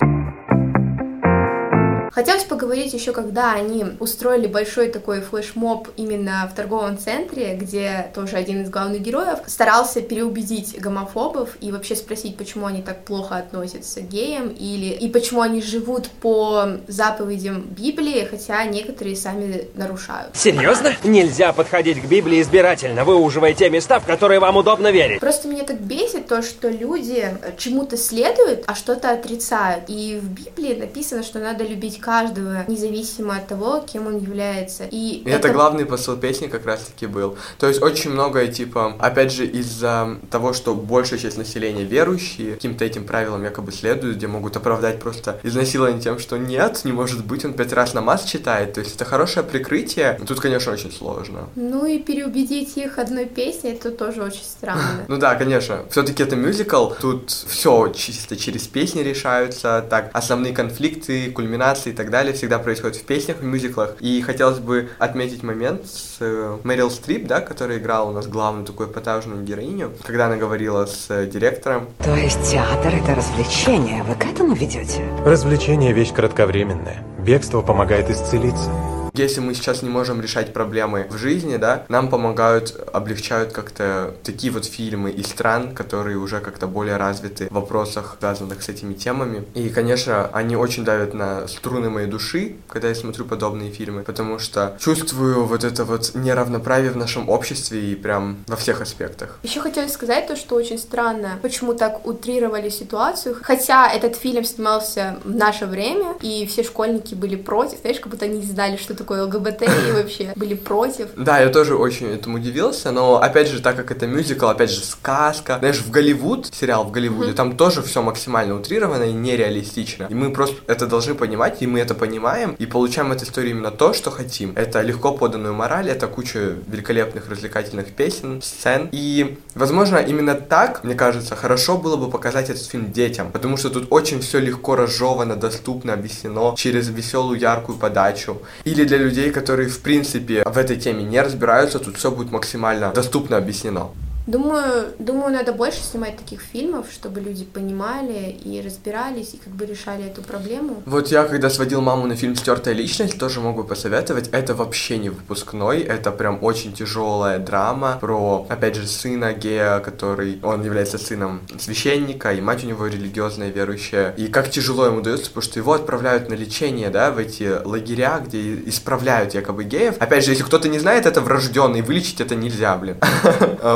Хотелось 2.17 2.45
поговорить 2.45 2.93
еще, 2.93 3.12
когда 3.12 3.53
они 3.53 3.86
устроили 4.00 4.47
большой 4.47 4.89
такой 4.89 5.21
флешмоб 5.21 5.89
именно 5.97 6.50
в 6.51 6.55
торговом 6.55 6.97
центре, 6.97 7.53
где 7.53 8.09
тоже 8.15 8.38
один 8.38 8.63
из 8.63 8.71
главных 8.71 9.03
героев 9.03 9.38
старался 9.45 10.01
переубедить 10.01 10.81
гомофобов 10.81 11.55
и 11.62 11.71
вообще 11.71 11.95
спросить, 11.95 12.36
почему 12.36 12.65
они 12.65 12.81
так 12.81 13.05
плохо 13.05 13.36
относятся 13.36 14.01
к 14.01 14.07
геям 14.07 14.47
или 14.47 14.88
и 14.95 15.07
почему 15.09 15.41
они 15.41 15.62
живут 15.62 16.09
по 16.09 16.79
заповедям 16.88 17.62
Библии, 17.62 18.27
хотя 18.27 18.65
некоторые 18.65 19.15
сами 19.15 19.67
нарушают. 19.75 20.36
Серьезно? 20.36 20.93
Нельзя 21.03 21.53
подходить 21.53 22.01
к 22.01 22.05
Библии 22.05 22.41
избирательно, 22.41 23.05
выуживая 23.05 23.53
те 23.53 23.69
места, 23.69 24.00
в 24.00 24.07
которые 24.07 24.39
вам 24.39 24.57
удобно 24.57 24.89
верить. 24.89 25.19
Просто 25.19 25.47
меня 25.47 25.65
так 25.65 25.79
бесит 25.79 26.27
то, 26.27 26.41
что 26.41 26.67
люди 26.67 27.38
чему-то 27.59 27.95
следуют, 27.95 28.63
а 28.65 28.74
что-то 28.74 29.12
отрицают. 29.12 29.83
И 29.89 30.19
в 30.19 30.31
Библии 30.31 30.74
написано, 30.74 31.21
что 31.21 31.38
надо 31.38 31.63
любить 31.63 32.01
каждого, 32.07 32.63
независимо 32.69 33.36
от 33.36 33.47
того, 33.47 33.84
кем 33.86 34.08
он 34.08 34.17
является. 34.17 34.86
И, 34.89 35.23
И 35.25 35.29
это 35.29 35.49
главный 35.49 35.86
посыл 35.86 36.15
песни 36.15 36.47
как 36.47 36.65
раз-таки 36.65 37.05
был. 37.05 37.38
То 37.60 37.67
есть 37.67 37.82
очень 37.82 38.12
многое, 38.12 38.47
типа, 38.47 38.95
опять 38.97 39.34
же, 39.34 39.45
из-за 39.45 40.17
того, 40.32 40.53
что 40.53 40.73
большая 40.73 41.19
часть 41.19 41.38
населения 41.38 41.84
верующие, 41.84 42.53
каким-то 42.53 42.86
этим 42.86 43.03
правилам 43.03 43.43
якобы 43.43 43.73
следуют, 43.73 44.15
где 44.15 44.27
могут 44.27 44.55
оправдать 44.55 45.01
просто 45.01 45.41
изнасилование 45.43 45.99
тем, 46.01 46.17
что 46.17 46.38
нет, 46.38 46.86
не 46.86 46.93
может 46.93 47.25
быть, 47.25 47.43
он 47.43 47.51
пять 47.51 47.73
раз 47.73 47.93
намаз 47.93 48.23
читает. 48.23 48.71
То 48.71 48.79
есть 48.79 48.95
это 48.95 49.03
хорошее 49.03 49.45
прикрытие. 49.45 50.17
Тут, 50.25 50.39
конечно, 50.39 50.71
очень 50.71 50.93
сложно. 50.93 51.49
Ну 51.58 51.86
и 51.86 51.99
переубедить 51.99 52.77
их 52.77 52.99
одной 52.99 53.25
песней, 53.25 53.73
это 53.73 53.91
тоже 53.91 54.23
очень 54.23 54.45
странно. 54.45 54.82
Ну 55.10 55.17
да, 55.17 55.36
конечно. 55.36 55.84
Все-таки 55.89 56.23
это 56.23 56.38
мюзикл. 56.38 56.91
Тут 57.01 57.32
все 57.32 57.91
чисто 57.93 58.38
через 58.38 58.65
песни 58.67 59.01
решаются. 59.01 59.86
Так, 59.89 60.10
основные 60.13 60.53
конфликты, 60.53 61.32
кульминации 61.32 61.96
так 61.97 62.10
далее 62.10 62.33
всегда 62.33 62.60
происходят 62.60 62.95
в 62.95 63.03
песнях, 63.03 63.38
в 63.38 63.43
мюзиклах. 63.43 63.95
И 63.99 64.21
хотелось 64.21 64.60
бы 64.60 64.89
отметить 64.99 65.43
момент 65.43 65.88
с 65.88 66.17
э, 66.19 66.57
Мэрил 66.63 66.89
Стрип, 66.89 67.27
да, 67.27 67.41
которая 67.41 67.79
играла 67.79 68.10
у 68.10 68.13
нас 68.13 68.27
главную 68.27 68.65
такую 68.65 68.89
эпатажную 68.89 69.43
героиню, 69.43 69.91
когда 70.03 70.27
она 70.27 70.38
говорила 70.38 70.86
с 70.86 71.07
э, 71.10 71.25
директором. 71.25 71.89
То 72.03 72.15
есть 72.15 72.51
театр 72.51 72.93
это 72.93 73.15
развлечение, 73.15 74.03
вы 74.03 74.15
к 74.15 74.25
этому 74.25 74.53
ведете? 74.53 75.03
Развлечение– 75.25 75.91
вещь 75.93 76.13
кратковременная. 76.13 77.03
Бегство 77.19 77.62
помогает 77.62 78.10
исцелиться. 78.10 78.71
Если 79.17 79.39
мы 79.39 79.56
сейчас 79.56 79.82
не 79.82 79.89
можем 79.89 80.21
решать 80.21 80.53
проблемы 80.53 81.08
в 81.10 81.17
жизни, 81.17 81.58
да, 81.58 81.86
нам 81.89 82.08
помогают, 82.08 82.80
облегчают 82.93 83.51
как-то 83.51 84.13
такие 84.23 84.53
вот 84.53 84.65
фильмы 84.65 85.10
из 85.10 85.25
стран, 85.25 85.73
которые 85.73 86.17
уже 86.17 86.39
как-то 86.39 86.67
более 86.67 86.97
развиты 86.97 87.47
в 87.49 87.53
вопросах, 87.56 88.17
связанных 88.19 88.62
с 88.62 88.69
этими 88.69 88.93
темами. 88.93 89.43
И, 89.56 89.69
конечно, 89.69 90.30
они 90.34 90.56
очень 90.56 90.86
давят 90.86 91.15
на 91.15 91.47
струны 91.47 91.89
моей 91.89 92.08
души, 92.08 92.58
когда 92.69 92.89
я 92.89 92.95
смотрю 92.95 93.25
подобные 93.25 93.71
фильмы, 93.71 94.03
потому 94.03 94.38
что 94.38 94.77
чувствую 94.80 95.45
вот 95.45 95.63
это 95.63 95.84
вот 95.84 96.12
неравноправие 96.13 96.91
в 96.91 96.97
нашем 96.97 97.27
обществе 97.27 97.93
и 97.93 97.95
прям 97.95 98.38
во 98.45 98.56
всех 98.56 98.82
аспектах. 98.82 99.39
Еще 99.41 99.62
хотелось 99.62 99.93
сказать 99.93 100.27
то, 100.27 100.36
что 100.36 100.53
очень 100.53 100.77
странно, 100.77 101.39
почему 101.41 101.73
так 101.73 102.06
утрировали 102.06 102.69
ситуацию. 102.69 103.36
Хотя 103.41 103.91
этот 103.91 104.15
фильм 104.15 104.43
снимался 104.43 105.17
в 105.23 105.34
наше 105.34 105.65
время, 105.65 106.13
и 106.21 106.45
все 106.45 106.62
школьники 106.62 107.15
были 107.15 107.36
против. 107.36 107.80
Знаешь, 107.82 107.99
как 107.99 108.12
будто 108.12 108.25
они 108.25 108.38
не 108.41 108.45
знали, 108.45 108.77
что 108.77 108.93
такое 108.93 109.07
ЛГБТ, 109.13 109.63
и 109.63 109.91
вообще 109.93 110.34
были 110.36 110.54
против. 110.54 111.10
Да, 111.15 111.39
я 111.39 111.50
тоже 111.50 111.76
очень 111.76 112.08
этому 112.08 112.38
удивился, 112.38 112.91
но 112.91 113.22
опять 113.22 113.48
же, 113.48 113.62
так 113.62 113.76
как 113.76 113.91
это 113.91 114.08
мюзикл, 114.08 114.48
опять 114.48 114.72
же, 114.72 114.82
сказка. 114.84 115.58
Знаешь, 115.60 115.80
в 115.80 115.91
Голливуд, 115.91 116.48
сериал 116.54 116.84
в 116.86 116.91
Голливуде, 116.91 117.34
там 117.34 117.58
тоже 117.58 117.82
все 117.82 118.02
максимально 118.02 118.56
утрировано 118.56 119.04
и 119.04 119.13
нереалистично. 119.13 120.08
И 120.10 120.13
мы 120.13 120.32
просто 120.32 120.58
это 120.67 120.88
должны 120.88 121.15
понимать, 121.15 121.62
и 121.62 121.67
мы 121.67 121.80
это 121.80 121.96
понимаем, 121.96 122.56
и 122.60 122.65
получаем 122.65 123.12
от 123.12 123.24
истории 123.24 123.52
именно 123.52 123.72
то, 123.72 123.93
что 123.93 124.12
хотим. 124.12 124.54
Это 124.56 124.82
легко 124.82 125.12
поданную 125.12 125.54
мораль, 125.54 125.89
это 125.89 126.08
куча 126.08 126.56
великолепных 126.67 127.30
развлекательных 127.30 127.88
песен, 127.93 128.41
сцен. 128.41 128.89
И, 128.91 129.38
возможно, 129.56 129.98
именно 129.98 130.36
так, 130.36 130.84
мне 130.84 130.96
кажется, 130.96 131.36
хорошо 131.36 131.78
было 131.78 131.96
бы 131.96 132.10
показать 132.10 132.50
этот 132.50 132.65
фильм 132.65 132.91
детям, 132.91 133.32
потому 133.32 133.58
что 133.58 133.70
тут 133.70 133.88
очень 133.89 134.20
все 134.22 134.39
легко 134.39 134.76
разжевано, 134.76 135.36
доступно, 135.36 135.93
объяснено 135.93 136.56
через 136.56 136.89
веселую, 136.89 137.39
яркую 137.39 137.78
подачу. 137.78 138.41
Или 138.63 138.84
для 138.84 138.96
людей, 138.97 139.31
которые, 139.31 139.69
в 139.69 139.79
принципе, 139.79 140.43
в 140.45 140.57
этой 140.57 140.77
теме 140.77 141.03
не 141.03 141.21
разбираются, 141.21 141.79
тут 141.79 141.97
все 141.97 142.12
будет 142.12 142.31
максимально 142.31 142.91
доступно 142.91 143.38
объяснено. 143.38 143.89
Думаю, 144.27 144.93
думаю, 144.99 145.33
надо 145.33 145.53
больше 145.53 145.79
снимать 145.81 146.17
таких 146.17 146.41
фильмов, 146.41 146.87
чтобы 146.91 147.21
люди 147.21 147.45
понимали 147.45 148.37
и 148.43 148.61
разбирались, 148.61 149.33
и 149.33 149.37
как 149.37 149.53
бы 149.53 149.65
решали 149.65 150.03
эту 150.05 150.21
проблему. 150.21 150.83
Вот 150.85 151.07
я, 151.07 151.23
когда 151.23 151.49
сводил 151.49 151.79
маму 151.79 152.07
на 152.07 152.17
фильм 152.17 152.35
«Стертая 152.35 152.73
личность», 152.73 153.17
тоже 153.17 153.39
могу 153.39 153.63
посоветовать. 153.63 154.27
Это 154.33 154.53
вообще 154.53 154.97
не 154.97 155.09
выпускной, 155.09 155.79
это 155.79 156.11
прям 156.11 156.43
очень 156.43 156.73
тяжелая 156.73 157.39
драма 157.39 157.97
про, 158.01 158.45
опять 158.49 158.75
же, 158.75 158.85
сына 158.85 159.31
гея, 159.31 159.79
который, 159.79 160.41
он 160.43 160.61
является 160.61 160.97
сыном 160.97 161.39
священника, 161.57 162.33
и 162.33 162.41
мать 162.41 162.65
у 162.65 162.67
него 162.67 162.85
религиозная, 162.87 163.49
верующая. 163.49 164.11
И 164.17 164.27
как 164.27 164.49
тяжело 164.49 164.87
ему 164.87 164.99
дается, 164.99 165.27
потому 165.27 165.43
что 165.43 165.59
его 165.59 165.71
отправляют 165.71 166.27
на 166.27 166.33
лечение, 166.33 166.89
да, 166.89 167.11
в 167.11 167.17
эти 167.17 167.63
лагеря, 167.63 168.21
где 168.25 168.55
исправляют 168.65 169.35
якобы 169.35 169.63
геев. 169.63 169.95
Опять 169.99 170.25
же, 170.25 170.31
если 170.31 170.43
кто-то 170.43 170.67
не 170.67 170.79
знает, 170.79 171.05
это 171.05 171.21
врожденный, 171.21 171.81
вылечить 171.81 172.19
это 172.19 172.35
нельзя, 172.35 172.75
блин. 172.75 172.97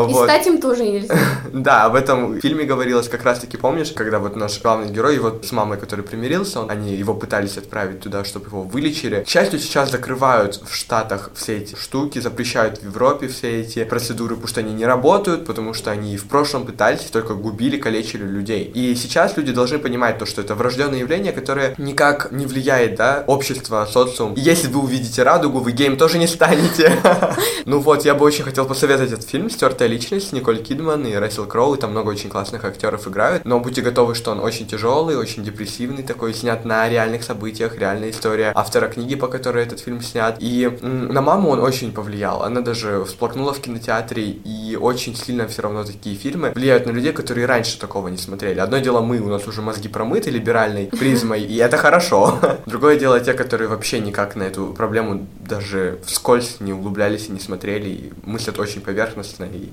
И 0.09 0.13
стать 0.13 0.40
Доверять 0.41 0.47
им 0.47 0.62
тоже 0.62 0.84
нельзя. 0.86 1.15
Да, 1.54 1.86
об 1.86 1.95
этом 1.95 2.34
в 2.34 2.39
фильме 2.39 2.63
говорилось 2.63 3.10
как 3.10 3.23
раз-таки, 3.23 3.58
помнишь, 3.58 3.91
когда 3.91 4.19
вот 4.19 4.36
наш 4.36 4.62
главный 4.62 4.91
герой, 4.91 5.19
вот 5.19 5.45
с 5.45 5.51
мамой, 5.51 5.77
который 5.77 6.04
примирился, 6.04 6.62
он, 6.62 6.71
они 6.71 6.95
его 6.95 7.13
пытались 7.13 7.58
отправить 7.58 7.99
туда, 7.99 8.23
чтобы 8.23 8.47
его 8.47 8.63
вылечили. 8.63 9.23
К 9.23 9.27
счастью, 9.27 9.60
сейчас 9.60 9.91
закрывают 9.91 10.62
в 10.63 10.73
Штатах 10.73 11.32
все 11.36 11.58
эти 11.58 11.75
штуки, 11.75 12.19
запрещают 12.19 12.80
в 12.80 12.86
Европе 12.86 13.27
все 13.27 13.62
эти 13.62 13.84
процедуры, 13.84 14.36
потому 14.36 14.47
что 14.47 14.60
они 14.62 14.73
не 14.73 14.86
работают, 14.86 15.45
потому 15.45 15.73
что 15.73 15.91
они 15.91 16.17
в 16.17 16.25
прошлом 16.25 16.65
пытались, 16.65 17.01
только 17.01 17.34
губили, 17.34 17.77
калечили 17.77 18.23
людей. 18.23 18.63
И 18.63 18.95
сейчас 18.95 19.38
люди 19.38 19.51
должны 19.51 19.77
понимать 19.80 20.17
то, 20.17 20.25
что 20.25 20.41
это 20.41 20.56
врожденное 20.56 20.99
явление, 20.99 21.34
которое 21.34 21.75
никак 21.77 22.32
не 22.32 22.45
влияет, 22.45 22.95
да, 22.95 23.23
общество, 23.27 23.88
социум. 23.91 24.34
И 24.34 24.39
если 24.39 24.67
вы 24.67 24.82
увидите 24.82 25.23
радугу, 25.23 25.60
вы 25.60 25.73
гейм 25.73 25.97
тоже 25.97 26.17
не 26.17 26.27
станете. 26.27 26.97
Ну 27.65 27.80
вот, 27.80 28.06
я 28.06 28.15
бы 28.15 28.25
очень 28.25 28.43
хотел 28.43 28.65
посоветовать 28.65 29.12
этот 29.12 29.30
фильм 29.30 29.49
«Стертая 29.49 29.88
личность» 29.88 30.31
Николь 30.32 30.62
Кидман 30.62 31.06
и 31.06 31.13
Рассел 31.13 31.46
Кроу, 31.46 31.76
и 31.76 31.80
там 31.80 31.91
много 31.91 32.10
очень 32.10 32.30
классных 32.30 32.65
актеров 32.65 33.08
играют, 33.08 33.46
но 33.46 33.60
будьте 33.60 33.82
готовы, 33.82 34.15
что 34.15 34.32
он 34.32 34.39
очень 34.39 34.67
тяжелый, 34.67 35.17
очень 35.17 35.44
депрессивный 35.44 36.04
такой, 36.04 36.34
снят 36.34 36.65
на 36.65 36.88
реальных 36.89 37.24
событиях, 37.24 37.78
реальная 37.78 38.12
история 38.12 38.52
автора 38.56 38.88
книги, 38.88 39.15
по 39.15 39.28
которой 39.28 39.63
этот 39.63 39.80
фильм 39.80 40.02
снят. 40.02 40.38
И 40.39 40.70
на 40.82 41.22
маму 41.22 41.50
он 41.50 41.60
очень 41.60 41.91
повлиял. 41.91 42.44
Она 42.44 42.62
даже 42.62 43.04
всплакнула 43.06 43.54
в 43.54 43.60
кинотеатре, 43.60 44.24
и 44.30 44.76
очень 44.76 45.15
сильно 45.15 45.48
все 45.48 45.62
равно 45.63 45.84
такие 45.84 46.15
фильмы 46.15 46.52
влияют 46.56 46.86
на 46.86 46.91
людей, 46.91 47.13
которые 47.13 47.46
раньше 47.46 47.80
такого 47.80 48.08
не 48.08 48.17
смотрели. 48.17 48.60
Одно 48.60 48.80
дело 48.80 49.02
мы, 49.02 49.20
у 49.20 49.30
нас 49.30 49.48
уже 49.48 49.62
мозги 49.62 49.88
промыты 49.88 50.30
либеральной 50.30 50.88
призмой, 50.88 51.44
и 51.44 51.56
это 51.58 51.78
хорошо. 51.78 52.39
Другое 52.65 52.98
дело 52.98 53.20
те, 53.20 53.34
которые 53.34 53.67
вообще 53.67 54.00
никак 54.00 54.36
на 54.36 54.44
эту 54.44 54.67
проблему 54.67 55.28
даже 55.39 56.00
вскользь 56.06 56.58
не 56.60 56.74
углублялись 56.74 57.28
и 57.28 57.32
не 57.32 57.39
смотрели, 57.39 57.89
и 57.89 58.13
мыслят 58.24 58.60
очень 58.60 58.82
поверхностно 58.82 59.46
и 59.46 59.70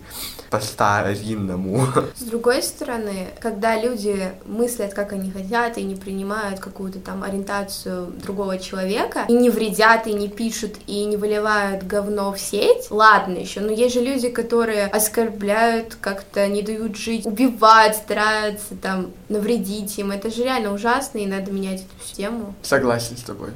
по-старинному. 0.50 1.86
С 2.16 2.22
другой 2.22 2.62
стороны, 2.62 3.28
когда 3.40 3.80
люди 3.80 4.32
мыслят, 4.46 4.94
как 4.94 5.12
они 5.12 5.30
хотят, 5.30 5.78
и 5.78 5.84
не 5.84 5.96
принимают 5.96 6.60
какую-то 6.60 7.00
там 7.00 7.22
ориентацию 7.22 8.06
другого 8.06 8.58
человека, 8.58 9.24
и 9.28 9.32
не 9.32 9.50
вредят, 9.50 10.06
и 10.06 10.12
не 10.12 10.28
пишут, 10.28 10.76
и 10.86 11.04
не 11.04 11.16
выливают 11.16 11.86
говно 11.86 12.32
в 12.32 12.38
сеть, 12.38 12.90
ладно 12.90 13.38
еще, 13.38 13.60
но 13.60 13.72
есть 13.72 13.94
же 13.94 14.00
люди, 14.00 14.28
которые 14.28 14.86
оскорбляют, 14.86 15.96
как-то 16.00 16.46
не 16.46 16.62
дают 16.62 16.96
жить, 16.96 17.26
убивают, 17.26 17.96
стараются 17.96 18.74
там 18.80 19.10
навредить 19.28 19.98
им. 19.98 20.10
Это 20.10 20.30
же 20.30 20.44
реально 20.44 20.72
ужасно, 20.72 21.18
и 21.18 21.26
надо 21.26 21.50
менять 21.50 21.82
эту 21.82 22.06
систему. 22.06 22.54
Согласен 22.62 23.16
с 23.16 23.22
тобой. 23.22 23.50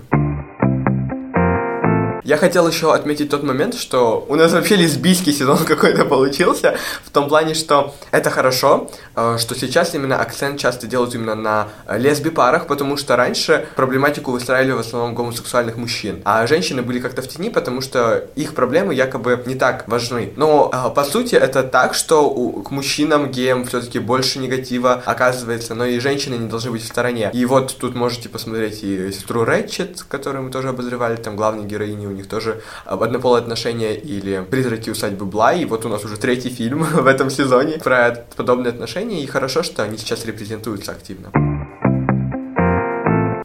Я 2.25 2.37
хотел 2.37 2.69
еще 2.69 2.95
отметить 2.95 3.31
тот 3.31 3.43
момент, 3.43 3.75
что 3.75 4.25
у 4.29 4.37
нас 4.37 4.53
вообще 4.53 4.77
лесбийский 4.77 5.33
сезон 5.33 5.59
какой-то 5.67 6.05
получился, 6.05 6.77
в 7.05 7.11
том 7.11 7.29
плане, 7.29 7.55
что 7.55 7.97
это 8.13 8.31
хорошо, 8.31 8.91
э, 9.17 9.39
что 9.41 9.57
сейчас 9.57 9.95
именно 9.95 10.21
акцент 10.21 10.61
часто 10.61 10.87
делают 10.87 11.15
именно 11.17 11.35
на 11.35 11.69
лесби-парах, 11.91 12.69
потому 12.69 12.97
что 12.97 13.17
раньше 13.17 13.67
проблематику 13.75 14.31
выстраивали 14.31 14.73
в 14.73 14.79
основном 14.79 15.17
гомосексуальных 15.17 15.77
мужчин, 15.77 16.23
а 16.25 16.47
женщины 16.47 16.83
были 16.83 17.01
как-то 17.01 17.23
в 17.23 17.29
тени, 17.29 17.51
потому 17.51 17.81
что 17.81 18.25
их 18.37 18.55
проблемы 18.55 18.95
якобы 18.95 19.43
не 19.47 19.57
так 19.57 19.89
важны. 19.89 20.33
Но 20.37 20.71
э, 20.73 20.95
по 20.95 21.03
сути 21.03 21.35
это 21.35 21.65
так, 21.65 21.95
что 21.95 22.31
к 22.31 22.71
мужчинам, 22.71 23.33
геям 23.33 23.65
все-таки 23.65 23.99
больше 23.99 24.39
негатива 24.39 25.03
оказывается, 25.05 25.75
но 25.75 25.87
и 25.87 25.99
женщины 25.99 26.37
не 26.37 26.49
должны 26.49 26.71
быть 26.71 26.83
в 26.83 26.87
стороне. 26.87 27.31
И 27.33 27.45
вот 27.47 27.77
тут 27.77 27.97
можете 27.97 28.29
посмотреть 28.29 28.85
и 28.85 29.11
сестру 29.11 29.45
Рэтчет, 29.45 30.05
которую 30.09 30.45
мы 30.45 30.51
тоже 30.51 30.69
обозревали, 30.69 31.17
там 31.17 31.35
главной 31.35 31.65
героини 31.65 32.12
у 32.13 32.17
них 32.17 32.29
тоже 32.29 32.63
однополые 32.85 33.43
отношения 33.43 33.95
или 33.97 34.45
призраки 34.51 34.91
усадьбы 34.91 35.27
Блай. 35.27 35.63
И 35.63 35.65
вот 35.65 35.85
у 35.85 35.89
нас 35.89 36.05
уже 36.05 36.17
третий 36.17 36.51
фильм 36.51 36.83
в 36.85 37.07
этом 37.07 37.31
сезоне 37.31 37.79
про 37.79 38.25
подобные 38.37 38.71
отношения. 38.71 39.23
И 39.23 39.27
хорошо, 39.27 39.63
что 39.63 39.83
они 39.83 39.99
сейчас 39.99 40.25
репрезентуются 40.25 40.93
активно. 40.93 41.52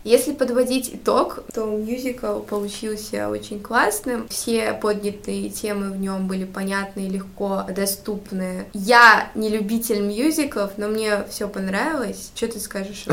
Если 0.08 0.32
подводить 0.32 0.92
итог, 0.94 1.40
то 1.54 1.66
мюзикл 1.66 2.40
получился 2.40 3.28
очень 3.28 3.60
классным. 3.60 4.26
Все 4.30 4.72
поднятые 4.72 5.50
темы 5.50 5.92
в 5.92 5.98
нем 5.98 6.28
были 6.28 6.46
понятны 6.46 7.08
и 7.08 7.10
легко 7.10 7.66
доступны. 7.76 8.68
Я 8.72 9.30
не 9.36 9.50
любитель 9.50 10.00
мюзиклов, 10.00 10.78
но 10.78 10.88
мне 10.88 11.26
все 11.30 11.50
понравилось. 11.50 12.32
Что 12.36 12.48
ты 12.48 12.62
скажешь? 12.62 13.04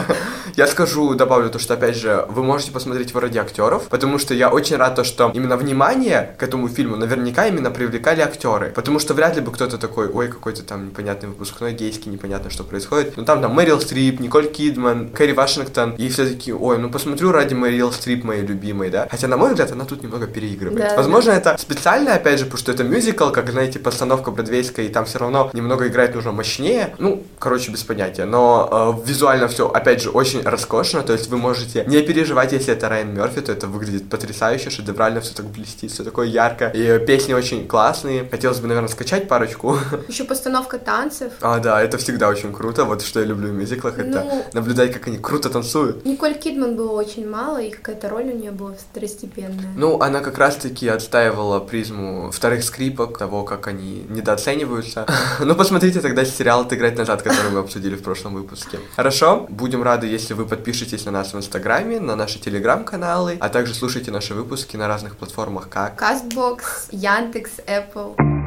Я 0.56 0.68
скажу, 0.68 1.14
добавлю 1.14 1.50
то, 1.50 1.58
что, 1.58 1.74
опять 1.74 1.96
же, 1.96 2.24
вы 2.28 2.44
можете 2.44 2.70
посмотреть 2.70 3.10
его 3.10 3.18
ради 3.18 3.38
актеров, 3.38 3.88
потому 3.88 4.18
что 4.18 4.34
я 4.34 4.50
очень 4.50 4.76
рад 4.76 4.94
то, 4.94 5.02
что 5.02 5.32
именно 5.34 5.56
внимание 5.56 6.36
к 6.38 6.42
этому 6.44 6.68
фильму 6.68 6.96
наверняка 6.96 7.48
именно 7.48 7.72
привлекали 7.72 8.20
актеры, 8.20 8.70
потому 8.70 9.00
что 9.00 9.14
вряд 9.14 9.34
ли 9.34 9.42
бы 9.42 9.50
кто-то 9.50 9.78
такой, 9.78 10.08
ой, 10.08 10.28
какой-то 10.28 10.62
там 10.62 10.86
непонятный 10.86 11.30
выпускной 11.30 11.72
гейский, 11.72 12.12
непонятно, 12.12 12.50
что 12.50 12.62
происходит. 12.62 13.16
Но 13.16 13.24
там 13.24 13.42
там 13.42 13.52
Мэрил 13.52 13.80
Стрип, 13.80 14.20
Николь 14.20 14.46
Кидман, 14.46 15.08
Кэрри 15.08 15.32
Вашингтон, 15.32 15.96
и 15.96 16.08
все 16.08 16.24
такие, 16.44 16.56
ой, 16.56 16.78
ну 16.78 16.90
посмотрю 16.90 17.32
ради 17.32 17.54
Мэрил 17.54 17.90
Стрип, 17.90 18.22
моей 18.24 18.42
любимой, 18.42 18.90
да. 18.90 19.08
Хотя, 19.10 19.28
на 19.28 19.36
мой 19.38 19.50
взгляд, 19.50 19.72
она 19.72 19.84
тут 19.86 20.02
немного 20.02 20.26
переигрывает. 20.26 20.78
Да, 20.78 20.96
Возможно, 20.96 21.30
это 21.30 21.56
специально, 21.58 22.14
опять 22.14 22.38
же, 22.38 22.44
потому 22.44 22.58
что 22.58 22.72
это 22.72 22.84
мюзикл, 22.84 23.30
как, 23.30 23.50
знаете, 23.50 23.78
постановка 23.78 24.30
бродвейская, 24.30 24.86
и 24.86 24.88
там 24.90 25.06
все 25.06 25.18
равно 25.18 25.50
немного 25.54 25.88
играть 25.88 26.14
нужно 26.14 26.32
мощнее. 26.32 26.94
Ну, 26.98 27.22
короче, 27.38 27.70
без 27.72 27.82
понятия. 27.82 28.26
Но 28.26 29.00
э, 29.04 29.08
визуально 29.08 29.48
все, 29.48 29.70
опять 29.70 30.02
же, 30.02 30.10
очень 30.10 30.42
роскошно, 30.42 31.02
то 31.02 31.14
есть 31.14 31.28
вы 31.28 31.38
можете 31.38 31.84
не 31.86 32.02
переживать, 32.02 32.52
если 32.52 32.74
это 32.74 32.90
Райан 32.90 33.14
Мерфи, 33.14 33.40
то 33.40 33.52
это 33.52 33.66
выглядит 33.66 34.10
потрясающе, 34.10 34.68
шедеврально, 34.68 35.22
все 35.22 35.34
так 35.34 35.46
блестит, 35.46 35.92
все 35.92 36.04
такое 36.04 36.26
ярко. 36.26 36.68
И 36.74 36.98
песни 37.06 37.32
очень 37.32 37.66
классные. 37.66 38.28
Хотелось 38.30 38.58
бы, 38.58 38.68
наверное, 38.68 38.88
скачать 38.90 39.28
парочку. 39.28 39.78
Еще 40.08 40.24
постановка 40.24 40.78
танцев. 40.78 41.32
А, 41.40 41.58
да, 41.58 41.82
это 41.82 41.96
всегда 41.96 42.28
очень 42.28 42.52
круто. 42.52 42.84
Вот 42.84 43.02
что 43.02 43.20
я 43.20 43.26
люблю 43.26 43.48
в 43.48 43.52
мюзиклах, 43.54 43.98
это 43.98 44.24
Ну, 44.24 44.44
наблюдать, 44.52 44.92
как 44.92 45.06
они 45.06 45.16
круто 45.18 45.48
танцуют. 45.48 46.04
Николь 46.04 46.33
Кидман 46.34 46.76
было 46.76 46.92
очень 46.92 47.28
мало, 47.28 47.60
и 47.60 47.70
какая-то 47.70 48.08
роль 48.08 48.24
у 48.24 48.36
нее 48.36 48.50
была 48.50 48.74
второстепенная. 48.74 49.72
Ну, 49.76 50.00
она 50.00 50.20
как 50.20 50.38
раз-таки 50.38 50.88
отстаивала 50.88 51.60
призму 51.60 52.30
вторых 52.30 52.64
скрипок, 52.64 53.18
того, 53.18 53.44
как 53.44 53.66
они 53.66 54.04
недооцениваются. 54.08 55.06
Ну, 55.40 55.54
посмотрите 55.54 56.00
тогда 56.00 56.24
сериал 56.24 56.62
«Отыграть 56.62 56.96
назад», 56.96 57.22
который 57.22 57.50
мы 57.50 57.58
обсудили 57.60 57.96
в 57.96 58.02
прошлом 58.02 58.34
выпуске. 58.34 58.78
Хорошо? 58.96 59.46
Будем 59.48 59.82
рады, 59.82 60.06
если 60.06 60.32
вы 60.32 60.46
подпишетесь 60.46 61.04
на 61.04 61.10
нас 61.10 61.34
в 61.34 61.36
Инстаграме, 61.36 62.00
на 62.00 62.16
наши 62.16 62.38
Телеграм-каналы, 62.38 63.36
а 63.40 63.48
также 63.48 63.74
слушайте 63.74 64.10
наши 64.10 64.34
выпуски 64.34 64.76
на 64.76 64.88
разных 64.88 65.16
платформах, 65.16 65.68
как... 65.68 65.96
Кастбокс, 65.96 66.88
Яндекс, 66.90 67.52
Apple. 67.66 68.43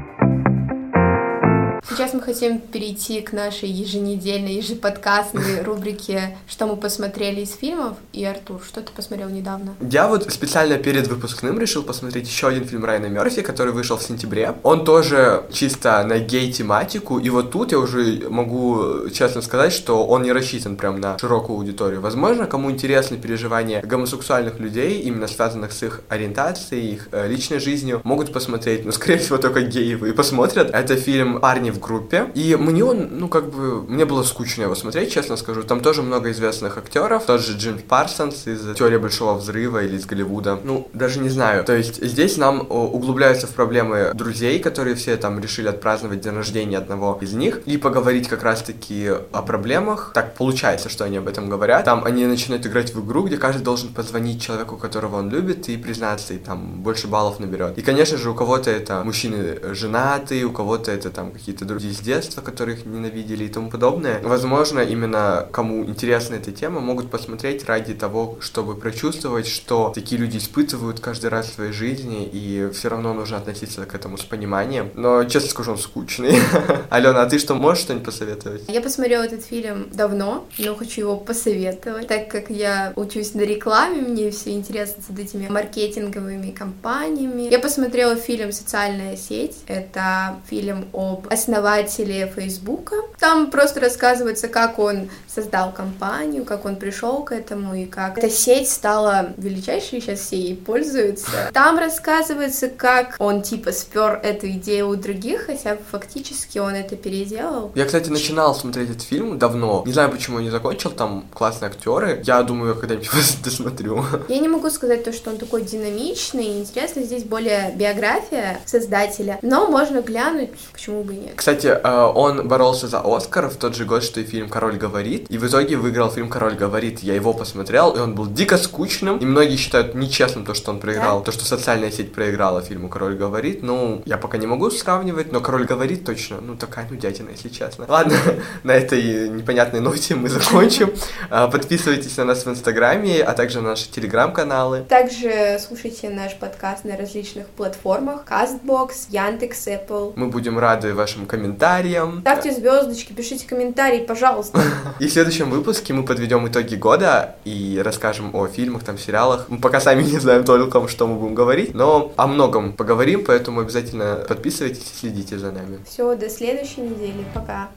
Сейчас 1.89 2.13
мы 2.13 2.21
хотим 2.21 2.59
перейти 2.59 3.21
к 3.21 3.31
нашей 3.31 3.69
еженедельной, 3.69 4.55
ежеподкастной 4.55 5.61
рубрике 5.63 6.37
«Что 6.45 6.67
мы 6.67 6.75
посмотрели 6.75 7.41
из 7.41 7.55
фильмов». 7.55 7.95
И, 8.11 8.25
Артур, 8.25 8.61
что 8.61 8.81
ты 8.81 8.91
посмотрел 8.91 9.29
недавно? 9.29 9.73
Я 9.79 10.09
вот 10.09 10.29
специально 10.33 10.77
перед 10.77 11.07
выпускным 11.07 11.57
решил 11.57 11.83
посмотреть 11.83 12.27
еще 12.27 12.49
один 12.49 12.65
фильм 12.65 12.83
Райана 12.83 13.05
Мерфи, 13.05 13.41
который 13.41 13.71
вышел 13.71 13.95
в 13.95 14.03
сентябре. 14.03 14.53
Он 14.63 14.83
тоже 14.83 15.45
чисто 15.49 16.03
на 16.03 16.19
гей-тематику, 16.19 17.19
и 17.19 17.29
вот 17.29 17.51
тут 17.51 17.71
я 17.71 17.79
уже 17.79 18.27
могу 18.29 19.09
честно 19.13 19.41
сказать, 19.41 19.71
что 19.71 20.05
он 20.05 20.23
не 20.23 20.33
рассчитан 20.33 20.75
прям 20.75 20.99
на 20.99 21.17
широкую 21.17 21.57
аудиторию. 21.57 22.01
Возможно, 22.01 22.47
кому 22.47 22.69
интересны 22.69 23.15
переживания 23.15 23.81
гомосексуальных 23.81 24.59
людей, 24.59 24.99
именно 25.03 25.27
связанных 25.27 25.71
с 25.71 25.81
их 25.83 26.01
ориентацией, 26.09 26.95
их 26.95 27.07
э, 27.13 27.29
личной 27.29 27.59
жизнью, 27.59 28.01
могут 28.03 28.33
посмотреть, 28.33 28.83
но, 28.83 28.91
скорее 28.91 29.19
всего, 29.19 29.37
только 29.37 29.61
геи 29.61 29.93
и 29.93 30.11
посмотрят. 30.11 30.69
Это 30.71 30.97
фильм 30.97 31.39
«Парни 31.39 31.71
в 31.71 31.76
группе», 31.79 32.31
и 32.35 32.55
мне 32.55 32.83
он, 32.83 33.07
ну, 33.11 33.27
как 33.27 33.49
бы, 33.49 33.81
мне 33.83 34.05
было 34.05 34.23
скучно 34.23 34.63
его 34.63 34.75
смотреть, 34.75 35.11
честно 35.11 35.37
скажу. 35.37 35.63
Там 35.63 35.81
тоже 35.81 36.01
много 36.01 36.31
известных 36.31 36.77
актеров, 36.77 37.25
тот 37.25 37.41
же 37.41 37.57
Джим 37.57 37.79
Парсонс 37.79 38.47
из 38.47 38.75
«Теории 38.75 38.97
Большого 38.97 39.37
Взрыва» 39.37 39.83
или 39.83 39.97
из 39.97 40.05
Голливуда. 40.05 40.59
Ну, 40.63 40.87
даже 40.93 41.19
не 41.19 41.29
знаю. 41.29 41.63
То 41.63 41.75
есть 41.75 42.03
здесь 42.03 42.37
нам 42.37 42.65
углубляются 42.69 43.47
в 43.47 43.51
проблемы 43.51 44.11
друзей, 44.13 44.59
которые 44.59 44.95
все 44.95 45.17
там 45.17 45.39
решили 45.39 45.67
отпраздновать 45.67 46.21
день 46.21 46.33
рождения 46.33 46.77
одного 46.77 47.17
из 47.21 47.33
них, 47.33 47.61
и 47.65 47.77
поговорить 47.77 48.27
как 48.27 48.43
раз-таки 48.43 49.11
о 49.31 49.41
проблемах. 49.41 50.11
Так 50.13 50.35
получается, 50.35 50.89
что 50.89 51.03
они 51.05 51.17
об 51.17 51.27
этом 51.27 51.49
говорят. 51.49 51.85
Там 51.85 52.03
они 52.05 52.25
начинают 52.25 52.65
играть 52.65 52.93
в 52.93 53.05
игру, 53.05 53.23
где 53.23 53.37
каждый 53.37 53.63
должен 53.63 53.89
позвонить 53.93 54.41
человеку, 54.41 54.77
которого 54.77 55.17
он 55.17 55.29
любит, 55.29 55.69
и 55.69 55.77
признаться, 55.77 56.33
и 56.33 56.37
там 56.37 56.81
больше 56.81 57.07
баллов 57.07 57.39
наберет. 57.39 57.77
И, 57.77 57.81
конечно 57.81 58.17
же, 58.17 58.29
у 58.29 58.33
кого-то 58.33 58.71
это 58.71 59.03
мужчины 59.03 59.59
женатые, 59.73 60.45
у 60.45 60.51
кого-то 60.51 60.91
это 60.91 61.09
там 61.09 61.31
какие-то 61.31 61.65
люди 61.75 61.93
с 61.93 61.99
детства, 61.99 62.41
которых 62.41 62.85
ненавидели 62.85 63.45
и 63.45 63.49
тому 63.49 63.69
подобное. 63.69 64.19
Возможно, 64.23 64.79
именно 64.79 65.47
кому 65.51 65.83
интересна 65.85 66.35
эта 66.35 66.51
тема, 66.51 66.79
могут 66.79 67.09
посмотреть 67.09 67.65
ради 67.65 67.93
того, 67.93 68.37
чтобы 68.41 68.75
прочувствовать, 68.75 69.47
что 69.47 69.91
такие 69.93 70.19
люди 70.19 70.37
испытывают 70.37 70.99
каждый 70.99 71.29
раз 71.29 71.47
в 71.47 71.53
своей 71.53 71.71
жизни, 71.71 72.29
и 72.31 72.69
все 72.73 72.89
равно 72.89 73.13
нужно 73.13 73.37
относиться 73.37 73.85
к 73.85 73.95
этому 73.95 74.17
с 74.17 74.23
пониманием. 74.23 74.91
Но, 74.95 75.23
честно 75.25 75.49
скажу, 75.49 75.71
он 75.71 75.77
скучный. 75.77 76.39
Алена, 76.89 77.21
а 77.21 77.25
ты 77.25 77.39
что, 77.39 77.55
можешь 77.55 77.83
что-нибудь 77.83 78.05
посоветовать? 78.05 78.63
Я 78.67 78.81
посмотрела 78.81 79.23
этот 79.23 79.43
фильм 79.43 79.87
давно, 79.91 80.45
но 80.57 80.75
хочу 80.75 81.01
его 81.01 81.17
посоветовать, 81.17 82.07
так 82.07 82.27
как 82.27 82.49
я 82.49 82.93
учусь 82.95 83.33
на 83.33 83.41
рекламе, 83.41 84.01
мне 84.01 84.31
все 84.31 84.51
интересно 84.51 85.03
с 85.03 85.19
этими 85.19 85.47
маркетинговыми 85.47 86.51
компаниями. 86.51 87.49
Я 87.49 87.59
посмотрела 87.59 88.15
фильм 88.15 88.51
«Социальная 88.51 89.15
сеть». 89.17 89.57
Это 89.67 90.37
фильм 90.49 90.85
об 90.93 91.27
основателе 91.57 92.31
Фейсбука. 92.35 92.95
Там 93.19 93.49
просто 93.49 93.79
рассказывается, 93.79 94.47
как 94.47 94.79
он 94.79 95.09
создал 95.27 95.71
компанию, 95.71 96.45
как 96.45 96.65
он 96.65 96.75
пришел 96.75 97.23
к 97.23 97.31
этому 97.31 97.75
и 97.75 97.85
как 97.85 98.17
эта 98.17 98.29
сеть 98.29 98.69
стала 98.69 99.33
величайшей, 99.37 100.01
сейчас 100.01 100.19
все 100.19 100.37
ей 100.37 100.55
пользуются. 100.55 101.27
Там 101.53 101.77
рассказывается, 101.77 102.69
как 102.69 103.15
он 103.19 103.41
типа 103.41 103.71
спер 103.71 104.19
эту 104.23 104.47
идею 104.49 104.89
у 104.89 104.95
других, 104.95 105.47
хотя 105.47 105.77
фактически 105.91 106.59
он 106.59 106.73
это 106.75 106.95
переделал. 106.95 107.71
Я, 107.75 107.85
кстати, 107.85 108.09
начинал 108.09 108.55
смотреть 108.55 108.91
этот 108.91 109.01
фильм 109.01 109.37
давно. 109.37 109.83
Не 109.85 109.93
знаю, 109.93 110.11
почему 110.11 110.39
не 110.39 110.49
закончил, 110.49 110.91
там 110.91 111.25
классные 111.33 111.69
актеры. 111.69 112.21
Я 112.23 112.43
думаю, 112.43 112.73
я 112.73 112.79
когда-нибудь 112.79 113.09
досмотрю. 113.43 114.05
Я 114.27 114.39
не 114.39 114.47
могу 114.47 114.69
сказать 114.69 115.03
то, 115.03 115.13
что 115.13 115.29
он 115.29 115.37
такой 115.37 115.63
динамичный 115.63 116.45
и 116.45 116.59
интересный. 116.59 117.03
Здесь 117.03 117.23
более 117.23 117.73
биография 117.75 118.59
создателя, 118.65 119.39
но 119.41 119.67
можно 119.67 120.01
глянуть, 120.01 120.49
почему 120.71 121.03
бы 121.03 121.13
и 121.13 121.17
нет. 121.17 121.35
Кстати, 121.47 121.67
э, 121.67 122.11
он 122.13 122.45
боролся 122.45 122.89
за 122.89 122.99
Оскар 122.99 123.47
в 123.47 123.55
тот 123.55 123.73
же 123.73 123.85
год, 123.85 124.03
что 124.03 124.19
и 124.19 124.25
фильм 124.25 124.49
«Король 124.49 124.75
говорит», 124.75 125.27
и 125.29 125.37
в 125.37 125.47
итоге 125.47 125.77
выиграл 125.77 126.11
фильм 126.11 126.27
«Король 126.27 126.55
говорит». 126.55 126.99
Я 126.99 127.15
его 127.15 127.33
посмотрел, 127.33 127.91
и 127.91 127.99
он 127.99 128.15
был 128.15 128.27
дико 128.27 128.57
скучным, 128.57 129.17
и 129.19 129.25
многие 129.25 129.55
считают 129.55 129.95
нечестным 129.95 130.43
то, 130.43 130.53
что 130.53 130.71
он 130.71 130.81
проиграл, 130.81 131.19
Да? 131.19 131.23
то, 131.23 131.31
что 131.31 131.45
социальная 131.45 131.89
сеть 131.89 132.11
проиграла 132.11 132.61
фильму 132.61 132.89
«Король 132.89 133.15
говорит». 133.15 133.63
Ну, 133.63 134.01
я 134.03 134.17
пока 134.17 134.37
не 134.37 134.45
могу 134.45 134.69
сравнивать, 134.69 135.31
но 135.31 135.39
«Король 135.39 135.63
говорит» 135.63 136.03
точно, 136.03 136.41
ну, 136.41 136.57
такая 136.57 136.85
нудятина, 136.89 137.29
если 137.29 137.47
честно. 137.47 137.85
Ладно, 137.87 138.17
на 138.63 138.73
этой 138.73 139.29
непонятной 139.29 139.79
ноте 139.79 140.15
мы 140.15 140.27
закончим. 140.27 140.91
А, 141.29 141.47
Подписывайтесь 141.47 142.17
на 142.17 142.25
нас 142.25 142.45
в 142.45 142.49
Инстаграме, 142.49 143.23
а 143.23 143.31
также 143.31 143.61
на 143.61 143.69
наши 143.69 143.89
Телеграм-каналы. 143.89 144.83
Также 144.89 145.57
слушайте 145.65 146.09
наш 146.09 146.35
подкаст 146.35 146.83
на 146.83 146.97
различных 146.97 147.47
платформах. 147.47 148.25
CastBox, 148.29 148.91
Яндекс, 149.11 149.67
Apple. 149.67 150.11
Мы 150.17 150.27
будем 150.27 150.59
рады 150.59 150.93
вашим 150.93 151.25
комментариям. 151.37 152.21
Ставьте 152.21 152.51
звездочки, 152.51 153.13
пишите 153.13 153.47
комментарии, 153.47 153.99
пожалуйста. 153.99 154.59
И 154.99 155.07
в 155.07 155.11
следующем 155.11 155.49
выпуске 155.49 155.93
мы 155.93 156.03
подведем 156.03 156.47
итоги 156.47 156.75
года 156.75 157.35
и 157.45 157.81
расскажем 157.83 158.35
о 158.35 158.47
фильмах, 158.47 158.83
там, 158.83 158.97
сериалах. 158.97 159.45
Мы 159.49 159.59
пока 159.59 159.79
сами 159.79 160.03
не 160.03 160.19
знаем 160.19 160.43
толком, 160.43 160.87
что 160.87 161.07
мы 161.07 161.15
будем 161.15 161.35
говорить, 161.35 161.73
но 161.73 162.11
о 162.15 162.27
многом 162.27 162.73
поговорим, 162.73 163.23
поэтому 163.25 163.61
обязательно 163.61 164.25
подписывайтесь 164.27 164.91
и 164.93 164.99
следите 164.99 165.37
за 165.37 165.51
нами. 165.51 165.79
Все, 165.87 166.15
до 166.15 166.29
следующей 166.29 166.81
недели. 166.81 167.25
Пока. 167.33 167.69